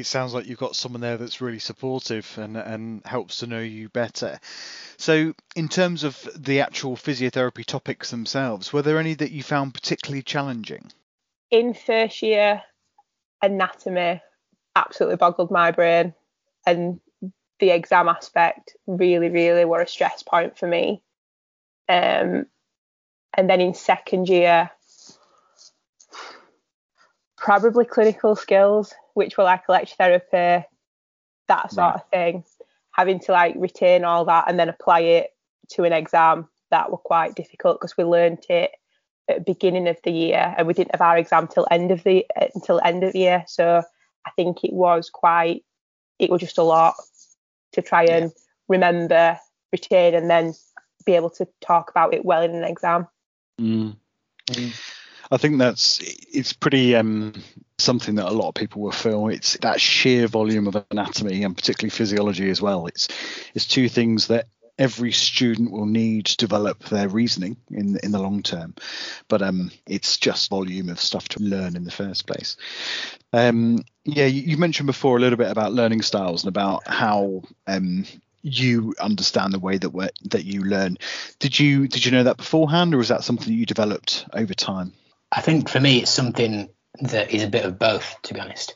it 0.00 0.06
sounds 0.06 0.34
like 0.34 0.46
you've 0.46 0.58
got 0.58 0.76
someone 0.76 1.00
there 1.00 1.16
that's 1.16 1.40
really 1.40 1.58
supportive 1.58 2.30
and 2.38 2.56
and 2.56 3.04
helps 3.04 3.38
to 3.38 3.46
know 3.46 3.60
you 3.60 3.88
better. 3.88 4.38
So, 4.96 5.34
in 5.54 5.68
terms 5.68 6.04
of 6.04 6.28
the 6.36 6.60
actual 6.60 6.96
physiotherapy 6.96 7.64
topics 7.64 8.10
themselves, 8.10 8.72
were 8.72 8.82
there 8.82 8.98
any 8.98 9.14
that 9.14 9.30
you 9.30 9.42
found 9.42 9.74
particularly 9.74 10.22
challenging? 10.22 10.90
In 11.50 11.74
first 11.74 12.22
year, 12.22 12.62
anatomy 13.42 14.20
absolutely 14.74 15.16
boggled 15.16 15.50
my 15.50 15.70
brain, 15.70 16.14
and 16.66 17.00
the 17.60 17.70
exam 17.70 18.08
aspect 18.08 18.76
really, 18.86 19.28
really 19.28 19.64
were 19.64 19.80
a 19.80 19.88
stress 19.88 20.22
point 20.22 20.58
for 20.58 20.66
me. 20.66 21.02
Um, 21.88 22.46
and 23.34 23.48
then 23.48 23.60
in 23.60 23.74
second 23.74 24.28
year, 24.28 24.70
probably 27.36 27.84
clinical 27.84 28.36
skills, 28.36 28.92
which 29.18 29.36
were 29.36 29.44
like 29.44 29.66
electrotherapy, 29.66 30.64
that 31.48 31.72
sort 31.72 31.84
right. 31.84 31.94
of 31.96 32.08
thing. 32.10 32.44
Having 32.92 33.20
to 33.20 33.32
like 33.32 33.54
retain 33.58 34.04
all 34.04 34.24
that 34.26 34.44
and 34.48 34.58
then 34.58 34.68
apply 34.68 35.00
it 35.00 35.30
to 35.70 35.84
an 35.84 35.92
exam 35.92 36.48
that 36.70 36.90
were 36.90 36.98
quite 36.98 37.34
difficult 37.34 37.80
because 37.80 37.96
we 37.96 38.04
learned 38.04 38.44
it 38.48 38.70
at 39.28 39.38
the 39.38 39.52
beginning 39.52 39.88
of 39.88 39.98
the 40.04 40.12
year 40.12 40.54
and 40.56 40.66
we 40.66 40.72
didn't 40.72 40.92
have 40.92 41.00
our 41.00 41.18
exam 41.18 41.48
till 41.48 41.66
end 41.70 41.90
of 41.90 42.02
the 42.04 42.24
until 42.54 42.80
end 42.84 43.02
of 43.02 43.12
the 43.12 43.18
year. 43.18 43.44
So 43.46 43.82
I 44.24 44.30
think 44.36 44.64
it 44.64 44.72
was 44.72 45.10
quite 45.10 45.64
it 46.18 46.30
was 46.30 46.40
just 46.40 46.58
a 46.58 46.62
lot 46.62 46.94
to 47.72 47.82
try 47.82 48.04
and 48.04 48.24
yeah. 48.24 48.42
remember, 48.68 49.38
retain, 49.72 50.14
and 50.14 50.30
then 50.30 50.54
be 51.04 51.14
able 51.14 51.30
to 51.30 51.46
talk 51.60 51.90
about 51.90 52.14
it 52.14 52.24
well 52.24 52.42
in 52.42 52.54
an 52.54 52.64
exam. 52.64 53.06
Mm. 53.60 53.96
Mm. 54.50 54.97
I 55.30 55.36
think 55.36 55.58
that's 55.58 56.00
it's 56.00 56.52
pretty 56.52 56.96
um, 56.96 57.34
something 57.78 58.16
that 58.16 58.28
a 58.28 58.32
lot 58.32 58.48
of 58.48 58.54
people 58.54 58.82
will 58.82 58.92
feel. 58.92 59.28
It's 59.28 59.56
that 59.58 59.80
sheer 59.80 60.26
volume 60.26 60.66
of 60.66 60.84
anatomy 60.90 61.44
and 61.44 61.56
particularly 61.56 61.90
physiology 61.90 62.50
as 62.50 62.62
well. 62.62 62.86
It's 62.86 63.08
it's 63.54 63.66
two 63.66 63.88
things 63.88 64.28
that 64.28 64.46
every 64.78 65.10
student 65.10 65.72
will 65.72 65.86
need 65.86 66.26
to 66.26 66.36
develop 66.36 66.84
their 66.84 67.08
reasoning 67.08 67.56
in 67.70 67.98
in 68.02 68.12
the 68.12 68.20
long 68.20 68.42
term, 68.42 68.74
but 69.28 69.42
um, 69.42 69.70
it's 69.86 70.16
just 70.16 70.50
volume 70.50 70.88
of 70.88 71.00
stuff 71.00 71.28
to 71.28 71.42
learn 71.42 71.76
in 71.76 71.84
the 71.84 71.90
first 71.90 72.26
place. 72.26 72.56
Um, 73.32 73.84
yeah, 74.04 74.26
you, 74.26 74.42
you, 74.42 74.56
mentioned 74.56 74.86
before 74.86 75.18
a 75.18 75.20
little 75.20 75.36
bit 75.36 75.50
about 75.50 75.74
learning 75.74 76.00
styles 76.00 76.44
and 76.44 76.48
about 76.48 76.88
how 76.88 77.42
um, 77.66 78.06
you 78.42 78.94
understand 78.98 79.52
the 79.52 79.58
way 79.58 79.76
that 79.76 80.12
that 80.30 80.44
you 80.44 80.62
learn. 80.64 80.96
Did 81.38 81.58
you 81.58 81.88
did 81.88 82.06
you 82.06 82.12
know 82.12 82.24
that 82.24 82.38
beforehand, 82.38 82.94
or 82.94 83.00
is 83.00 83.08
that 83.08 83.24
something 83.24 83.48
that 83.48 83.58
you 83.58 83.66
developed 83.66 84.26
over 84.32 84.54
time? 84.54 84.92
I 85.30 85.40
think 85.40 85.68
for 85.68 85.80
me, 85.80 85.98
it's 85.98 86.10
something 86.10 86.68
that 87.00 87.32
is 87.32 87.42
a 87.42 87.48
bit 87.48 87.64
of 87.64 87.78
both, 87.78 88.16
to 88.22 88.34
be 88.34 88.40
honest. 88.40 88.74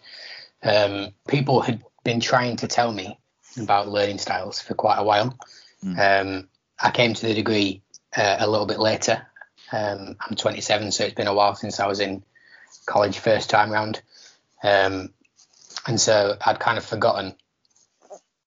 Um, 0.63 1.09
people 1.27 1.61
had 1.61 1.83
been 2.05 2.21
trying 2.21 2.57
to 2.57 2.69
tell 2.69 2.93
me 2.93 3.19
about 3.61 3.89
learning 3.89 4.19
styles 4.19 4.61
for 4.61 4.75
quite 4.75 4.99
a 4.99 5.05
while. 5.05 5.37
Mm. 5.85 6.21
Um, 6.21 6.49
I 6.81 6.91
came 6.91 7.15
to 7.15 7.27
the 7.27 7.35
degree 7.35 7.83
uh, 8.17 8.37
a 8.39 8.49
little 8.49 8.67
bit 8.67 8.79
later. 8.79 9.27
Um, 9.73 10.17
I'm 10.21 10.37
27, 10.37 10.93
so 10.93 11.05
it's 11.05 11.15
been 11.15 11.27
a 11.27 11.35
while 11.35 11.55
since 11.55 11.81
I 11.81 11.87
was 11.87 12.01
in 12.01 12.23
college 12.87 13.19
first 13.19 13.51
time 13.51 13.71
round. 13.71 14.03
Um, 14.63 15.13
and 15.87 16.01
so 16.01 16.37
I'd 16.45 16.61
kind 16.61 16.79
of 16.79 16.85
forgotten 16.85 17.35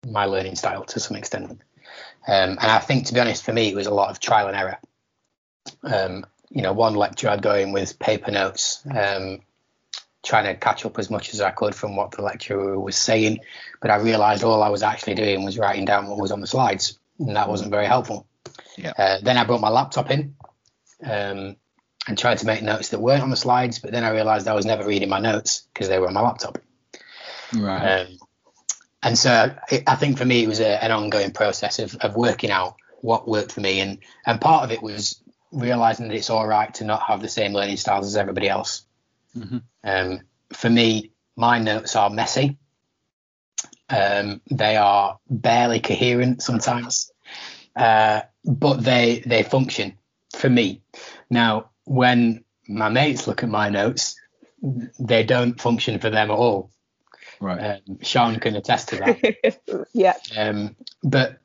my 0.07 0.25
learning 0.25 0.55
style 0.55 0.83
to 0.85 0.99
some 0.99 1.17
extent. 1.17 1.51
Um, 2.27 2.51
and 2.51 2.59
I 2.59 2.79
think, 2.79 3.07
to 3.07 3.13
be 3.13 3.19
honest, 3.19 3.43
for 3.43 3.53
me, 3.53 3.69
it 3.69 3.75
was 3.75 3.87
a 3.87 3.93
lot 3.93 4.09
of 4.09 4.19
trial 4.19 4.47
and 4.47 4.55
error. 4.55 4.77
You 6.49 6.61
know, 6.61 6.73
one 6.73 6.95
lecture 6.95 7.29
I'd 7.29 7.41
go 7.41 7.55
in 7.55 7.71
with 7.71 7.99
paper 7.99 8.31
notes, 8.31 8.85
um, 8.89 9.41
trying 10.23 10.45
to 10.45 10.55
catch 10.55 10.85
up 10.85 10.97
as 10.99 11.09
much 11.09 11.33
as 11.33 11.41
I 11.41 11.51
could 11.51 11.75
from 11.75 11.95
what 11.95 12.11
the 12.11 12.21
lecturer 12.21 12.79
was 12.79 12.95
saying. 12.95 13.39
But 13.81 13.91
I 13.91 13.97
realised 13.97 14.43
all 14.43 14.63
I 14.63 14.69
was 14.69 14.83
actually 14.83 15.15
doing 15.15 15.43
was 15.43 15.57
writing 15.57 15.85
down 15.85 16.07
what 16.07 16.19
was 16.19 16.31
on 16.31 16.41
the 16.41 16.47
slides, 16.47 16.97
and 17.19 17.35
that 17.35 17.49
wasn't 17.49 17.71
very 17.71 17.87
helpful. 17.87 18.27
Yeah. 18.77 18.93
Uh, 18.97 19.17
then 19.21 19.37
I 19.37 19.43
brought 19.43 19.61
my 19.61 19.69
laptop 19.69 20.11
in 20.11 20.35
um, 21.03 21.55
and 22.07 22.17
tried 22.17 22.39
to 22.39 22.45
make 22.45 22.61
notes 22.61 22.89
that 22.89 22.99
weren't 22.99 23.23
on 23.23 23.29
the 23.29 23.35
slides, 23.35 23.79
but 23.79 23.91
then 23.91 24.03
I 24.03 24.09
realised 24.09 24.47
I 24.47 24.53
was 24.53 24.65
never 24.65 24.85
reading 24.85 25.09
my 25.09 25.19
notes 25.19 25.67
because 25.73 25.89
they 25.89 25.99
were 25.99 26.07
on 26.07 26.13
my 26.13 26.21
laptop. 26.21 26.57
Right. 27.53 27.99
Um, 28.01 28.19
and 29.03 29.17
so 29.17 29.55
I 29.87 29.95
think 29.95 30.17
for 30.17 30.25
me 30.25 30.43
it 30.43 30.47
was 30.47 30.59
a, 30.59 30.83
an 30.83 30.91
ongoing 30.91 31.31
process 31.31 31.79
of, 31.79 31.95
of 31.97 32.15
working 32.15 32.49
out 32.49 32.75
what 33.01 33.27
worked 33.27 33.51
for 33.51 33.61
me, 33.61 33.79
and 33.79 33.99
and 34.25 34.41
part 34.41 34.63
of 34.63 34.71
it 34.71 34.81
was 34.81 35.21
realizing 35.55 36.07
that 36.07 36.15
it's 36.15 36.29
all 36.29 36.45
right 36.45 36.73
to 36.75 36.83
not 36.83 37.01
have 37.03 37.21
the 37.21 37.29
same 37.29 37.53
learning 37.53 37.77
styles 37.77 38.05
as 38.05 38.17
everybody 38.17 38.49
else. 38.49 38.85
Mm-hmm. 39.37 39.57
Um, 39.83 40.21
for 40.53 40.69
me, 40.69 41.11
my 41.35 41.59
notes 41.59 41.95
are 41.95 42.09
messy. 42.09 42.57
Um, 43.89 44.41
they 44.49 44.77
are 44.77 45.19
barely 45.29 45.79
coherent 45.79 46.41
sometimes, 46.41 47.11
uh, 47.75 48.21
but 48.43 48.83
they 48.83 49.21
they 49.25 49.43
function 49.43 49.97
for 50.35 50.49
me. 50.49 50.81
Now, 51.29 51.69
when 51.83 52.43
my 52.67 52.89
mates 52.89 53.27
look 53.27 53.43
at 53.43 53.49
my 53.49 53.69
notes, 53.69 54.15
they 54.99 55.23
don't 55.23 55.59
function 55.61 55.99
for 55.99 56.09
them 56.09 56.31
at 56.31 56.37
all. 56.37 56.71
Right. 57.39 57.81
Um, 57.87 57.99
Sian 58.01 58.39
can 58.39 58.55
attest 58.55 58.89
to 58.89 58.95
that. 58.97 59.87
yeah. 59.93 60.15
Um, 60.35 60.75
but 61.03 61.37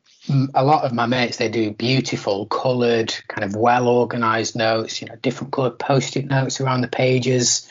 a 0.54 0.64
lot 0.64 0.84
of 0.84 0.92
my 0.92 1.06
mates 1.06 1.36
they 1.36 1.48
do 1.48 1.72
beautiful 1.72 2.46
coloured 2.46 3.14
kind 3.28 3.44
of 3.44 3.56
well 3.56 3.88
organised 3.88 4.54
notes 4.54 5.02
you 5.02 5.08
know 5.08 5.16
different 5.16 5.52
coloured 5.52 5.78
post-it 5.78 6.26
notes 6.26 6.60
around 6.60 6.80
the 6.80 6.88
pages. 6.88 7.68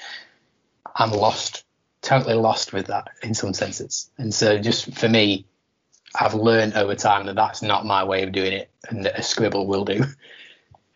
I'm 0.96 1.12
lost 1.12 1.63
totally 2.01 2.36
lost 2.36 2.72
with 2.74 2.88
that 2.88 3.10
in 3.22 3.34
some 3.34 3.54
senses. 3.54 4.10
And 4.18 4.34
so 4.34 4.58
just 4.60 4.94
for 4.94 5.10
me 5.10 5.46
i've 6.16 6.34
learned 6.34 6.74
over 6.74 6.96
time 6.96 7.28
that 7.28 7.36
that's 7.36 7.62
not 7.62 7.86
my 7.86 8.04
way 8.04 8.24
of 8.24 8.32
doing 8.32 8.54
it 8.54 8.70
and 8.89 9.06
that 9.06 9.20
a 9.20 9.22
scribble 9.22 9.68
will 9.68 9.86
do 9.86 10.04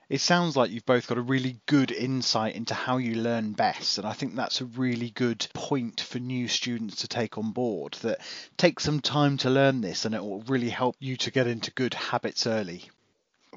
it 0.09 0.21
sounds 0.21 0.55
like 0.55 0.71
you've 0.71 0.85
both 0.85 1.07
got 1.07 1.17
a 1.17 1.21
really 1.21 1.59
good 1.65 1.91
insight 1.91 2.55
into 2.55 2.73
how 2.73 2.97
you 2.97 3.15
learn 3.15 3.53
best 3.53 3.97
and 3.97 4.07
i 4.07 4.13
think 4.13 4.35
that's 4.35 4.61
a 4.61 4.65
really 4.65 5.09
good 5.09 5.45
point 5.53 6.01
for 6.01 6.19
new 6.19 6.47
students 6.47 6.97
to 6.97 7.07
take 7.07 7.37
on 7.37 7.51
board 7.51 7.93
that 8.01 8.19
take 8.57 8.79
some 8.79 8.99
time 8.99 9.37
to 9.37 9.49
learn 9.49 9.81
this 9.81 10.05
and 10.05 10.13
it 10.13 10.21
will 10.21 10.41
really 10.41 10.69
help 10.69 10.95
you 10.99 11.15
to 11.17 11.31
get 11.31 11.47
into 11.47 11.71
good 11.71 11.93
habits 11.93 12.47
early. 12.47 12.89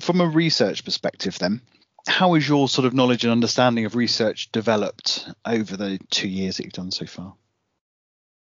From 0.00 0.20
a 0.20 0.26
research 0.26 0.84
perspective 0.84 1.38
then 1.38 1.60
how 2.06 2.34
has 2.34 2.48
your 2.48 2.68
sort 2.68 2.86
of 2.86 2.94
knowledge 2.94 3.24
and 3.24 3.32
understanding 3.32 3.84
of 3.84 3.96
research 3.96 4.52
developed 4.52 5.28
over 5.44 5.76
the 5.76 5.98
two 6.10 6.28
years 6.28 6.56
that 6.56 6.64
you've 6.64 6.72
done 6.72 6.92
so 6.92 7.04
far? 7.04 7.34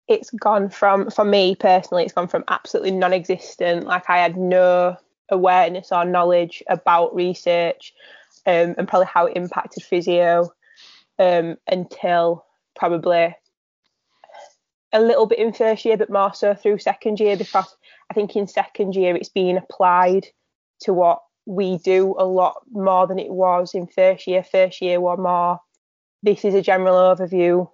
It's 0.07 0.31
gone 0.31 0.69
from 0.69 1.11
for 1.11 1.25
me 1.25 1.57
personally 1.57 2.05
it's 2.05 2.13
gone 2.13 2.29
from 2.29 2.45
absolutely 2.49 2.91
non-existent. 2.91 3.87
Like 3.87 4.11
i 4.11 4.19
had 4.19 4.37
no 4.37 4.97
awareness 5.31 5.91
or 5.93 6.05
knowledge 6.05 6.63
about 6.69 7.15
research 7.15 7.93
um, 8.47 8.75
and 8.77 8.89
probably 8.89 9.07
how 9.07 9.27
it 9.27 9.37
impacted 9.37 9.83
physio 9.83 10.51
um, 11.19 11.57
until 11.67 12.45
probably 12.77 13.35
a 14.93 15.01
little 15.01 15.27
bit 15.27 15.39
in 15.39 15.53
first 15.53 15.85
year, 15.85 15.97
but 15.97 16.11
more 16.11 16.33
so 16.33 16.55
through 16.55 16.79
second 16.79 17.19
year 17.19 17.37
because 17.37 17.77
I 18.11 18.15
think 18.15 18.37
in 18.37 18.47
second 18.47 18.95
year 18.95 19.17
it's 19.17 19.29
being 19.29 19.57
applied 19.57 20.27
to 20.81 20.93
what 20.93 21.21
we 21.47 21.79
do 21.79 22.15
a 22.19 22.25
lot 22.25 22.63
more 22.71 23.07
than 23.07 23.19
it 23.19 23.31
was 23.31 23.75
in 23.75 23.87
first 23.87 24.27
year. 24.27 24.43
First 24.45 24.81
year 24.81 25.01
were 25.01 25.17
more, 25.17 25.59
this 26.23 26.45
is 26.45 26.55
a 26.55 26.63
general 26.63 26.97
overview 26.97 27.69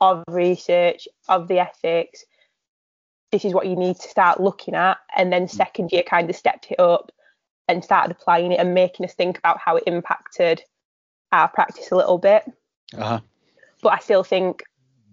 of 0.00 0.22
research, 0.28 1.08
of 1.28 1.48
the 1.48 1.58
ethics, 1.58 2.24
this 3.30 3.44
is 3.44 3.52
what 3.52 3.66
you 3.66 3.76
need 3.76 3.96
to 3.96 4.08
start 4.08 4.40
looking 4.40 4.74
at. 4.74 4.98
And 5.16 5.32
then 5.32 5.48
second 5.48 5.92
year 5.92 6.02
kind 6.02 6.28
of 6.30 6.36
stepped 6.36 6.70
it 6.70 6.80
up 6.80 7.12
and 7.68 7.84
started 7.84 8.10
applying 8.10 8.52
it 8.52 8.60
and 8.60 8.74
making 8.74 9.04
us 9.04 9.14
think 9.14 9.38
about 9.38 9.58
how 9.58 9.76
it 9.76 9.84
impacted 9.86 10.62
our 11.30 11.48
practice 11.48 11.90
a 11.90 11.96
little 11.96 12.18
bit. 12.18 12.44
Uh-huh. 12.96 13.20
But 13.82 13.92
I 13.92 13.98
still 13.98 14.24
think 14.24 14.62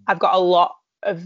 I've 0.06 0.18
got 0.18 0.34
a 0.34 0.38
lot 0.38 0.76
of 1.02 1.22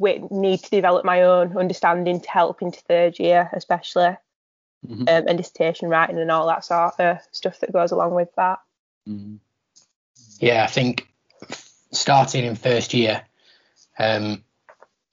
need 0.00 0.60
to 0.60 0.70
develop 0.70 1.04
my 1.04 1.22
own 1.22 1.56
understanding 1.56 2.20
to 2.20 2.30
help 2.30 2.62
into 2.62 2.80
third 2.80 3.18
year, 3.18 3.50
especially, 3.52 4.16
mm-hmm. 4.86 5.02
um, 5.02 5.24
and 5.28 5.36
dissertation 5.36 5.88
writing 5.88 6.18
and 6.18 6.30
all 6.30 6.46
that 6.46 6.64
sort 6.64 6.98
of 6.98 7.18
stuff 7.32 7.60
that 7.60 7.72
goes 7.72 7.90
along 7.90 8.14
with 8.14 8.28
that. 8.36 8.60
Mm-hmm. 9.08 9.36
Yeah, 10.38 10.64
I 10.64 10.66
think 10.68 11.08
starting 11.92 12.44
in 12.44 12.54
first 12.54 12.94
year, 12.94 13.22
um, 13.98 14.43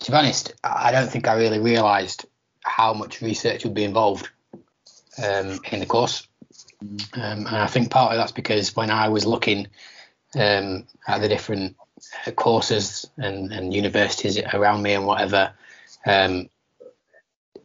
to 0.02 0.12
be 0.12 0.18
honest, 0.18 0.54
I 0.64 0.92
don't 0.92 1.10
think 1.10 1.28
I 1.28 1.36
really 1.36 1.60
realised 1.60 2.26
how 2.64 2.94
much 2.94 3.22
research 3.22 3.64
would 3.64 3.74
be 3.74 3.84
involved 3.84 4.30
um, 5.24 5.60
in 5.72 5.80
the 5.80 5.86
course. 5.86 6.28
Um, 7.14 7.46
and 7.46 7.48
I 7.48 7.68
think 7.68 7.92
partly 7.92 8.18
that's 8.18 8.32
because 8.32 8.76
when 8.76 8.90
I 8.90 9.10
was 9.10 9.26
looking 9.26 9.68
um, 10.36 10.88
at 11.08 11.22
the 11.22 11.28
different 11.28 11.76
uh, 12.26 12.32
courses 12.32 13.08
and, 13.18 13.52
and 13.54 13.74
universities 13.74 14.40
around 14.54 14.82
me 14.82 14.94
and 14.94 15.06
whatever, 15.06 15.54
um, 16.06 16.50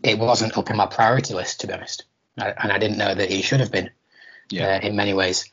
it 0.03 0.19
wasn't 0.19 0.57
up 0.59 0.71
on 0.71 0.77
my 0.77 0.87
priority 0.87 1.33
list 1.33 1.61
to 1.61 1.67
be 1.67 1.73
honest, 1.73 2.05
I, 2.39 2.51
and 2.51 2.71
I 2.71 2.79
didn't 2.79 2.99
know 2.99 3.15
that 3.15 3.33
it 3.33 3.43
should 3.43 3.61
have 3.61 3.73
been. 3.73 3.91
Yeah. 4.49 4.77
Uh, 4.77 4.87
in 4.87 4.95
many 4.95 5.13
ways, 5.13 5.51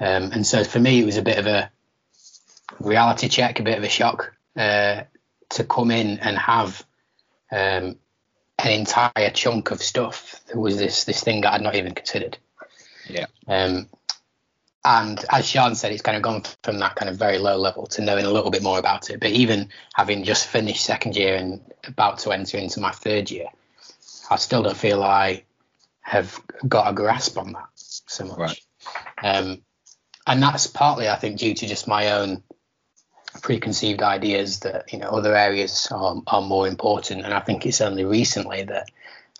um, 0.00 0.32
and 0.32 0.44
so 0.44 0.64
for 0.64 0.80
me 0.80 1.00
it 1.00 1.06
was 1.06 1.16
a 1.16 1.22
bit 1.22 1.38
of 1.38 1.46
a 1.46 1.70
reality 2.80 3.28
check, 3.28 3.60
a 3.60 3.62
bit 3.62 3.78
of 3.78 3.84
a 3.84 3.88
shock 3.88 4.34
uh, 4.56 5.02
to 5.50 5.64
come 5.64 5.90
in 5.90 6.18
and 6.18 6.36
have 6.38 6.84
um, 7.52 7.96
an 8.58 8.70
entire 8.70 9.30
chunk 9.32 9.70
of 9.70 9.82
stuff. 9.82 10.40
There 10.46 10.60
was 10.60 10.78
this 10.78 11.04
this 11.04 11.22
thing 11.22 11.42
that 11.42 11.54
I'd 11.54 11.62
not 11.62 11.76
even 11.76 11.94
considered. 11.94 12.38
Yeah. 13.08 13.26
Um, 13.46 13.88
and 14.84 15.24
as 15.30 15.46
Sian 15.46 15.74
said, 15.74 15.90
it's 15.90 16.02
kind 16.02 16.16
of 16.16 16.22
gone 16.22 16.44
from 16.62 16.78
that 16.78 16.94
kind 16.94 17.08
of 17.10 17.16
very 17.16 17.38
low 17.38 17.56
level 17.56 17.86
to 17.88 18.02
knowing 18.02 18.24
a 18.24 18.30
little 18.30 18.52
bit 18.52 18.62
more 18.62 18.78
about 18.78 19.10
it. 19.10 19.18
But 19.18 19.30
even 19.30 19.70
having 19.94 20.22
just 20.22 20.46
finished 20.46 20.84
second 20.84 21.16
year 21.16 21.34
and 21.34 21.60
about 21.88 22.20
to 22.20 22.30
enter 22.30 22.56
into 22.56 22.78
my 22.78 22.92
third 22.92 23.28
year, 23.30 23.48
I 24.30 24.36
still 24.36 24.62
don't 24.62 24.76
feel 24.76 25.02
I 25.02 25.42
have 26.02 26.40
got 26.68 26.88
a 26.88 26.94
grasp 26.94 27.36
on 27.36 27.52
that 27.52 27.68
so 27.74 28.26
much. 28.26 28.38
Right. 28.38 28.60
Um, 29.24 29.62
and 30.24 30.40
that's 30.40 30.68
partly, 30.68 31.08
I 31.08 31.16
think, 31.16 31.38
due 31.38 31.54
to 31.54 31.66
just 31.66 31.88
my 31.88 32.12
own 32.12 32.44
preconceived 33.42 34.02
ideas 34.02 34.60
that 34.60 34.92
you 34.92 34.98
know 34.98 35.08
other 35.08 35.34
areas 35.36 35.88
are, 35.90 36.22
are 36.26 36.42
more 36.42 36.68
important. 36.68 37.24
And 37.24 37.34
I 37.34 37.40
think 37.40 37.66
it's 37.66 37.80
only 37.80 38.04
recently 38.04 38.64
that 38.64 38.88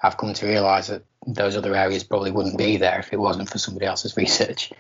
I've 0.03 0.17
come 0.17 0.35
to 0.35 0.47
realise 0.47 0.89
that 0.89 1.05
those 1.27 1.57
other 1.57 1.75
areas 1.75 2.05
probably 2.05 2.31
wouldn't 2.31 2.59
be 2.59 2.77
there 2.77 2.99
if 3.01 3.13
it 3.13 3.19
wasn't 3.19 3.51
for 3.51 3.59
somebody 3.59 3.87
else's 3.87 4.17
research. 4.17 4.73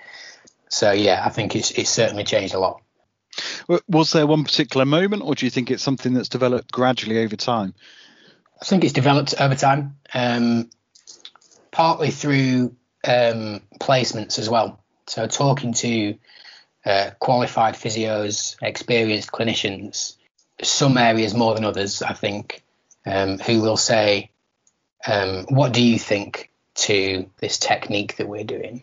So 0.68 0.92
yeah, 0.92 1.23
I 1.25 1.30
think 1.30 1.56
it's 1.56 1.70
it's 1.73 1.90
certainly 1.90 2.25
changed 2.25 2.54
a 2.54 2.58
lot. 2.58 2.82
Was 3.88 4.12
there 4.12 4.26
one 4.26 4.44
particular 4.44 4.87
moment, 4.87 5.23
or 5.23 5.35
do 5.35 5.44
you 5.44 5.50
think 5.50 5.70
it's 5.70 5.82
something 5.82 6.14
that's 6.14 6.28
developed 6.28 6.73
gradually 6.73 7.18
over 7.18 7.37
time? 7.37 7.75
I 8.61 8.64
think 8.64 8.85
it's 8.85 8.92
developed 8.92 9.35
over 9.38 9.54
time, 9.54 9.96
um, 10.14 10.70
partly 11.70 12.11
through 12.11 12.75
um, 13.04 13.61
placements 13.78 14.38
as 14.38 14.49
well. 14.49 14.82
So 15.06 15.26
talking 15.26 15.75
to 15.75 16.16
uh, 16.87 17.11
qualified 17.19 17.75
physios, 17.75 18.57
experienced 18.62 19.33
clinicians, 19.33 20.14
some 20.62 20.97
areas 20.97 21.35
more 21.35 21.55
than 21.55 21.64
others, 21.64 22.00
I 22.00 22.12
think, 22.12 22.62
um, 23.05 23.38
who 23.38 23.61
will 23.61 23.76
say, 23.76 24.31
um, 25.07 25.47
"What 25.49 25.73
do 25.73 25.83
you 25.83 25.99
think 25.99 26.51
to 26.77 27.29
this 27.40 27.59
technique 27.59 28.16
that 28.16 28.29
we're 28.29 28.44
doing?" 28.44 28.83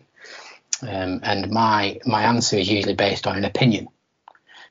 Um, 0.82 1.20
and 1.22 1.50
my 1.50 1.98
my 2.04 2.24
answer 2.24 2.56
is 2.56 2.68
usually 2.68 2.94
based 2.94 3.26
on 3.26 3.36
an 3.36 3.44
opinion 3.44 3.88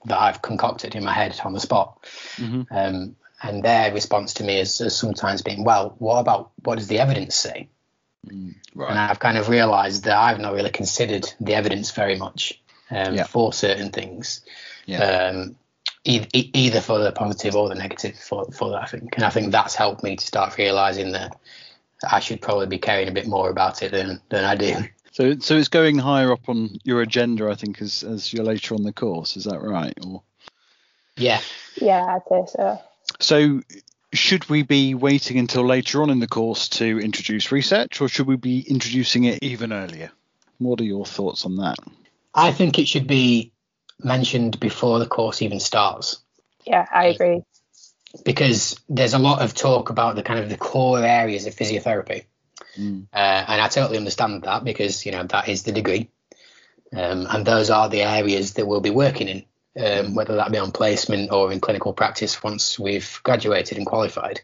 that 0.06 0.19
I've 0.19 0.41
concocted 0.41 0.96
in 0.96 1.04
my 1.04 1.13
head 1.13 1.39
on 1.43 1.54
the 1.54 1.60
spot. 1.60 2.06
Mm-hmm. 2.36 2.62
Um, 2.69 3.15
and 3.41 3.63
their 3.63 3.93
response 3.93 4.36
to 4.36 4.43
me 4.43 4.58
has, 4.58 4.78
has, 4.78 4.96
sometimes 4.96 5.41
been, 5.41 5.63
well, 5.63 5.96
what 5.98 6.19
about 6.19 6.52
what 6.63 6.78
does 6.78 6.88
the 6.88 7.00
evidence 7.00 7.36
say? 7.36 7.67
Mm, 8.28 8.56
right. 8.74 8.89
And 8.89 9.00
I've 9.00 9.19
kind 9.19 9.38
of 9.38 9.50
realised 9.50 10.06
that 10.06 10.17
I've 10.17 10.39
not 10.39 10.54
really 10.54 10.69
considered 10.69 11.32
the 11.41 11.56
evidence 11.56 11.91
very 11.91 12.17
much 12.17 12.62
um, 12.95 13.15
yeah. 13.15 13.23
for 13.23 13.53
certain 13.53 13.91
things. 13.91 14.41
Yeah. 14.86 15.03
Um, 15.03 15.56
e- 16.03 16.27
either 16.34 16.82
for 16.82 16.99
the 16.99 17.12
positive 17.12 17.56
or 17.56 17.69
the 17.69 17.75
negative 17.75 18.17
for, 18.17 18.45
for 18.51 18.69
that, 18.71 18.84
I 18.84 18.86
think. 18.86 19.15
And 19.15 19.23
I 19.23 19.29
think 19.29 19.51
that's 19.51 19.75
helped 19.75 20.03
me 20.03 20.15
to 20.15 20.25
start 20.25 20.58
realising 20.58 21.12
that 21.13 21.38
I 22.10 22.19
should 22.19 22.41
probably 22.41 22.67
be 22.67 22.79
caring 22.79 23.08
a 23.08 23.12
bit 23.12 23.27
more 23.27 23.49
about 23.49 23.82
it 23.82 23.91
than, 23.91 24.21
than 24.29 24.43
I 24.43 24.56
do. 24.56 24.75
So, 25.13 25.38
so 25.38 25.56
it's 25.56 25.67
going 25.67 25.99
higher 25.99 26.32
up 26.32 26.49
on 26.49 26.77
your 26.84 27.01
agenda, 27.01 27.49
I 27.49 27.53
think, 27.53 27.82
as 27.84 28.03
as 28.03 28.34
you're 28.34 28.43
later 28.43 28.73
on 28.73 28.82
the 28.82 28.91
course. 28.91 29.38
Is 29.38 29.43
that 29.43 29.62
right? 29.62 29.93
Or 30.03 30.23
yeah, 31.17 31.39
yeah, 31.75 32.03
I'd 32.03 32.27
say 32.27 32.51
so. 32.51 32.82
So, 33.19 33.62
should 34.12 34.49
we 34.49 34.63
be 34.63 34.95
waiting 34.95 35.38
until 35.38 35.67
later 35.67 36.01
on 36.01 36.10
in 36.10 36.19
the 36.19 36.27
course 36.27 36.67
to 36.69 36.99
introduce 36.99 37.51
research, 37.51 38.01
or 38.01 38.10
should 38.10 38.25
we 38.25 38.38
be 38.38 38.62
introducing 38.62 39.25
it 39.25 39.43
even 39.43 39.71
earlier? 39.71 40.12
What 40.58 40.82
are 40.82 40.86
your 40.86 41.06
thoughts 41.06 41.45
on 41.45 41.58
that? 41.58 41.77
I 42.34 42.52
think 42.52 42.80
it 42.80 42.88
should 42.88 43.08
be 43.08 43.52
mentioned 44.00 44.60
before 44.60 45.00
the 45.00 45.06
course 45.06 45.41
even 45.41 45.60
starts. 45.60 46.19
Yeah, 46.65 46.86
I 46.91 47.08
agree. 47.08 47.43
Because 48.26 48.80
there's 48.89 49.13
a 49.13 49.19
lot 49.19 49.41
of 49.41 49.54
talk 49.54 49.89
about 49.89 50.15
the 50.15 50.24
kind 50.24 50.39
of 50.39 50.50
the 50.50 50.58
core 50.58 51.00
areas 51.00 51.46
of 51.46 51.56
physiotherapy 51.56 52.26
Mm. 52.78 53.08
Uh, 53.13 53.46
and 53.48 53.62
I 53.62 53.67
totally 53.67 53.98
understand 53.98 54.43
that 54.43 54.63
because 54.63 55.06
you 55.06 55.12
know 55.12 55.24
that 55.24 55.48
is 55.48 55.63
the 55.63 55.72
degree, 55.72 56.10
um, 56.96 57.28
and 57.30 57.46
those 57.46 57.69
are 57.69 57.89
the 57.89 58.04
areas 58.04 58.54
that 58.54 58.65
we'll 58.65 58.82
be 58.82 58.89
working 58.89 59.28
in, 59.28 59.46
um, 59.84 60.15
whether 60.15 60.36
that 60.36 60.52
be 60.52 60.58
on 60.58 60.72
placement 60.72 61.32
or 61.32 61.52
in 61.52 61.60
clinical 61.60 61.93
practice 61.93 62.41
once 62.41 62.80
we've 62.80 63.19
graduated 63.24 63.78
and 63.78 63.86
qualified. 63.86 64.41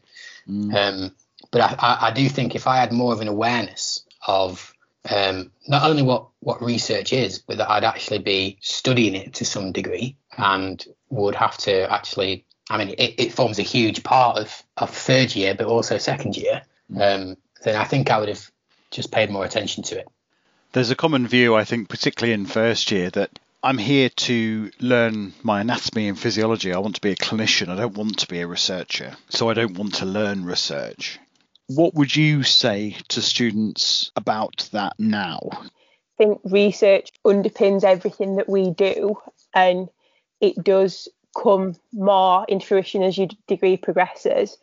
Mm. 0.47 0.73
Um, 0.73 1.15
but 1.51 1.61
I, 1.61 1.75
I, 1.79 2.07
I, 2.07 2.11
do 2.11 2.27
think 2.29 2.55
if 2.55 2.67
I 2.67 2.77
had 2.77 2.91
more 2.91 3.13
of 3.13 3.21
an 3.21 3.27
awareness 3.27 4.05
of 4.25 4.73
um, 5.07 5.51
not 5.67 5.89
only 5.89 6.01
what, 6.01 6.27
what 6.39 6.61
research 6.61 7.13
is, 7.13 7.39
but 7.39 7.57
that 7.57 7.69
I'd 7.69 7.83
actually 7.83 8.19
be 8.19 8.57
studying 8.61 9.15
it 9.15 9.35
to 9.35 9.45
some 9.45 9.71
degree 9.71 10.17
and 10.37 10.83
would 11.09 11.35
have 11.35 11.57
to 11.59 11.91
actually, 11.91 12.45
I 12.69 12.77
mean, 12.77 12.89
it, 12.97 13.15
it 13.17 13.33
forms 13.33 13.59
a 13.59 13.63
huge 13.63 14.03
part 14.03 14.37
of, 14.37 14.63
of 14.77 14.89
third 14.89 15.35
year, 15.35 15.55
but 15.55 15.67
also 15.67 15.97
second 15.97 16.35
year. 16.35 16.63
Mm. 16.91 17.29
Um, 17.31 17.37
then 17.63 17.75
I 17.75 17.83
think 17.83 18.09
I 18.09 18.19
would 18.19 18.29
have 18.29 18.49
just 18.91 19.11
paid 19.11 19.29
more 19.29 19.45
attention 19.45 19.83
to 19.83 19.99
it. 19.99 20.07
There's 20.71 20.91
a 20.91 20.95
common 20.95 21.27
view, 21.27 21.55
I 21.55 21.63
think, 21.63 21.89
particularly 21.89 22.33
in 22.33 22.45
first 22.45 22.91
year, 22.91 23.09
that 23.11 23.39
I'm 23.63 23.77
here 23.77 24.09
to 24.09 24.71
learn 24.79 25.33
my 25.43 25.61
anatomy 25.61 26.07
and 26.07 26.17
physiology. 26.17 26.73
I 26.73 26.79
want 26.79 26.95
to 26.95 27.01
be 27.01 27.11
a 27.11 27.15
clinician. 27.15 27.69
I 27.69 27.75
don't 27.75 27.97
want 27.97 28.19
to 28.19 28.27
be 28.27 28.41
a 28.41 28.47
researcher. 28.47 29.15
So 29.29 29.49
I 29.49 29.53
don't 29.53 29.77
want 29.77 29.95
to 29.95 30.05
learn 30.05 30.45
research. 30.45 31.19
What 31.69 31.93
would 31.93 32.15
you 32.15 32.41
say 32.41 32.97
to 33.09 33.21
students 33.21 34.11
about 34.15 34.67
that 34.71 34.93
now? 34.97 35.39
I 35.53 35.67
think 36.17 36.41
research 36.43 37.11
underpins 37.25 37.83
everything 37.83 38.37
that 38.37 38.49
we 38.49 38.71
do 38.71 39.17
and 39.53 39.87
it 40.41 40.63
does 40.63 41.07
come 41.37 41.75
more 41.93 42.43
into 42.47 42.65
fruition 42.65 43.03
as 43.03 43.19
your 43.19 43.27
degree 43.47 43.77
progresses. 43.77 44.57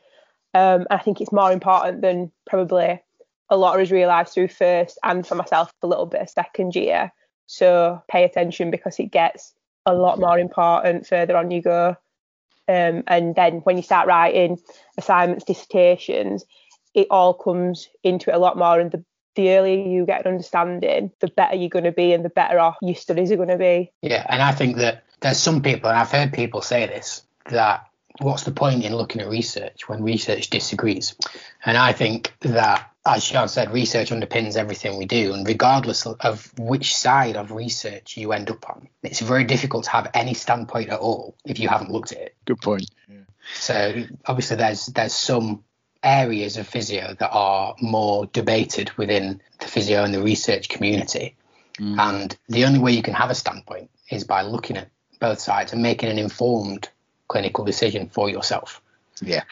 Um, 0.53 0.89
I 0.91 0.99
think 0.99 1.21
it's 1.21 1.31
more 1.31 1.53
important 1.53 2.03
than 2.03 2.33
probably 2.45 3.01
a 3.51 3.57
lot 3.57 3.77
of 3.77 3.83
us 3.83 3.93
realise 3.93 4.35
through 4.35 4.49
first 4.49 4.99
and 5.05 5.25
for 5.25 5.37
myself 5.37 5.71
a 5.83 5.87
little 5.87 6.07
bit 6.07 6.23
of 6.23 6.29
second 6.29 6.75
year. 6.75 7.13
So 7.47 8.03
pay 8.11 8.25
attention 8.25 8.73
because 8.73 8.99
it 8.99 9.13
gets 9.13 9.55
a 9.87 9.95
lot 9.95 10.19
more 10.19 10.41
important 10.41 11.07
further 11.07 11.37
on 11.37 11.53
you 11.53 11.63
go. 11.63 11.97
Um, 12.69 13.05
and 13.07 13.37
then 13.37 13.59
when 13.59 13.77
you 13.77 13.85
start 13.85 14.09
writing 14.09 14.59
assignments, 14.99 15.45
dissertations, 15.45 16.45
it 16.97 17.07
all 17.11 17.35
comes 17.35 17.89
into 18.03 18.31
it 18.31 18.35
a 18.35 18.39
lot 18.39 18.59
more. 18.59 18.81
And 18.81 18.91
the, 18.91 19.05
the 19.37 19.51
earlier 19.51 19.87
you 19.87 20.07
get 20.07 20.25
an 20.25 20.33
understanding, 20.33 21.13
the 21.21 21.29
better 21.29 21.55
you're 21.55 21.69
going 21.69 21.85
to 21.85 21.93
be 21.93 22.13
and 22.13 22.25
the 22.25 22.31
better 22.31 22.59
off 22.59 22.77
your 22.83 22.97
studies 22.97 23.31
are 23.31 23.37
going 23.37 23.51
to 23.51 23.59
be. 23.59 23.93
Yeah, 24.03 24.27
and 24.29 24.43
I 24.43 24.53
think 24.53 24.79
that 24.79 25.05
there's 25.21 25.39
some 25.39 25.63
people, 25.63 25.91
and 25.91 25.99
I've 25.99 26.11
heard 26.11 26.33
people 26.33 26.63
say 26.63 26.87
this, 26.87 27.23
that 27.51 27.87
what's 28.19 28.45
the 28.45 28.51
point 28.51 28.83
in 28.83 28.97
looking 28.97 29.21
at 29.21 29.29
research 29.29 29.89
when 29.89 30.03
research 30.03 30.49
disagrees? 30.49 31.15
And 31.67 31.77
I 31.77 31.93
think 31.93 32.35
that, 32.41 32.91
as 33.05 33.25
Sian 33.25 33.49
said, 33.49 33.73
research 33.73 34.11
underpins 34.11 34.57
everything 34.57 34.97
we 34.97 35.05
do. 35.05 35.35
And 35.35 35.47
regardless 35.47 36.07
of 36.07 36.51
which 36.59 36.97
side 36.97 37.37
of 37.37 37.53
research 37.53 38.17
you 38.17 38.33
end 38.33 38.51
up 38.51 38.69
on, 38.71 38.89
it's 39.03 39.21
very 39.21 39.45
difficult 39.45 39.85
to 39.85 39.91
have 39.91 40.11
any 40.15 40.33
standpoint 40.33 40.89
at 40.89 40.99
all 40.99 41.37
if 41.45 41.59
you 41.59 41.69
haven't 41.69 41.91
looked 41.91 42.13
at 42.13 42.19
it. 42.19 42.37
Good 42.47 42.63
point. 42.63 42.91
Yeah. 43.07 43.19
So 43.55 44.05
obviously, 44.25 44.57
there's 44.57 44.87
there's 44.87 45.15
some 45.15 45.63
areas 46.07 46.57
of 46.57 46.69
physio 46.69 47.15
that 47.19 47.31
are 47.33 47.75
more 47.83 48.27
debated 48.27 48.91
within 48.97 49.43
the 49.59 49.67
physio 49.67 50.05
and 50.05 50.15
the 50.15 50.23
research 50.23 50.69
community. 50.69 51.35
Mm. 51.79 51.99
And 51.99 52.39
the 52.49 52.65
only 52.65 52.79
way 52.79 52.93
you 52.93 53.03
can 53.03 53.15
have 53.15 53.29
a 53.29 53.35
standpoint 53.35 53.91
is 54.11 54.25
by 54.25 54.43
looking 54.43 54.77
at 54.77 54.89
both 55.21 55.41
sides 55.41 55.73
and 55.73 55.83
making 55.83 56.09
an 56.09 56.19
informed 56.19 56.89
clinical 57.29 57.65
decision 57.65 58.09
for 58.09 58.31
yourself. 58.31 58.81
Yeah. 59.21 59.43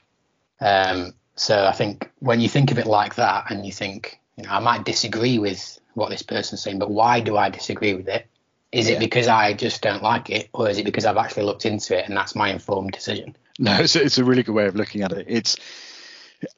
Um, 0.60 1.14
so 1.34 1.66
I 1.66 1.72
think 1.72 2.10
when 2.20 2.40
you 2.40 2.48
think 2.48 2.70
of 2.70 2.78
it 2.78 2.86
like 2.86 3.16
that 3.16 3.50
and 3.50 3.66
you 3.66 3.72
think 3.72 4.20
you 4.36 4.44
know, 4.44 4.50
I 4.50 4.60
might 4.60 4.84
disagree 4.84 5.38
with 5.38 5.80
what 5.94 6.10
this 6.10 6.22
person's 6.22 6.62
saying, 6.62 6.78
but 6.78 6.90
why 6.90 7.20
do 7.20 7.36
I 7.36 7.50
disagree 7.50 7.94
with 7.94 8.08
it? 8.08 8.26
Is 8.72 8.88
Yeah. 8.88 8.96
it 8.96 8.98
because 9.00 9.28
I 9.28 9.52
just 9.52 9.82
don't 9.82 10.02
like 10.02 10.30
it, 10.30 10.48
or 10.52 10.68
is 10.68 10.78
it 10.78 10.84
because 10.84 11.04
I've 11.04 11.16
actually 11.16 11.44
looked 11.44 11.66
into 11.66 11.96
it 11.96 12.06
and 12.08 12.16
that's 12.16 12.34
my 12.34 12.50
informed 12.50 12.92
decision? 12.92 13.36
No, 13.58 13.76
it's, 13.80 13.94
it's 13.94 14.18
a 14.18 14.24
really 14.24 14.42
good 14.42 14.54
way 14.54 14.66
of 14.66 14.74
looking 14.74 15.02
at 15.02 15.12
it. 15.12 15.26
It's 15.28 15.56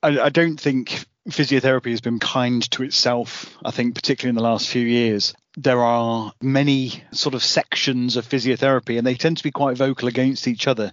I, 0.03 0.20
I 0.20 0.29
don't 0.29 0.59
think 0.59 1.07
physiotherapy 1.29 1.90
has 1.90 2.01
been 2.01 2.18
kind 2.18 2.68
to 2.72 2.83
itself. 2.83 3.57
I 3.64 3.70
think 3.70 3.94
particularly 3.94 4.31
in 4.31 4.37
the 4.37 4.49
last 4.49 4.68
few 4.68 4.85
years, 4.87 5.35
there 5.57 5.83
are 5.83 6.33
many 6.40 7.03
sort 7.12 7.35
of 7.35 7.42
sections 7.42 8.16
of 8.16 8.29
physiotherapy, 8.29 8.99
and 8.99 9.07
they 9.07 9.14
tend 9.14 9.38
to 9.38 9.42
be 9.42 9.51
quite 9.51 9.77
vocal 9.77 10.09
against 10.09 10.46
each 10.46 10.66
other. 10.66 10.92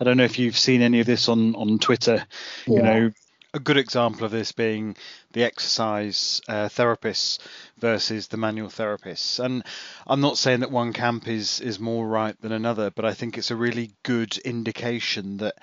I 0.00 0.04
don't 0.04 0.16
know 0.16 0.24
if 0.24 0.38
you've 0.38 0.58
seen 0.58 0.82
any 0.82 1.00
of 1.00 1.06
this 1.06 1.28
on 1.28 1.54
on 1.54 1.78
Twitter. 1.78 2.26
You 2.66 2.82
know, 2.82 3.10
a 3.58 3.60
good 3.60 3.76
example 3.76 4.24
of 4.24 4.30
this 4.30 4.52
being 4.52 4.96
the 5.32 5.42
exercise 5.42 6.40
uh, 6.46 6.68
therapists 6.68 7.40
versus 7.76 8.28
the 8.28 8.36
manual 8.36 8.68
therapists. 8.68 9.44
And 9.44 9.64
I'm 10.06 10.20
not 10.20 10.38
saying 10.38 10.60
that 10.60 10.70
one 10.70 10.92
camp 10.92 11.26
is 11.26 11.60
is 11.60 11.80
more 11.80 12.06
right 12.06 12.40
than 12.40 12.52
another, 12.52 12.90
but 12.90 13.04
I 13.04 13.14
think 13.14 13.36
it's 13.36 13.50
a 13.50 13.56
really 13.56 13.90
good 14.04 14.38
indication 14.38 15.38
that 15.38 15.56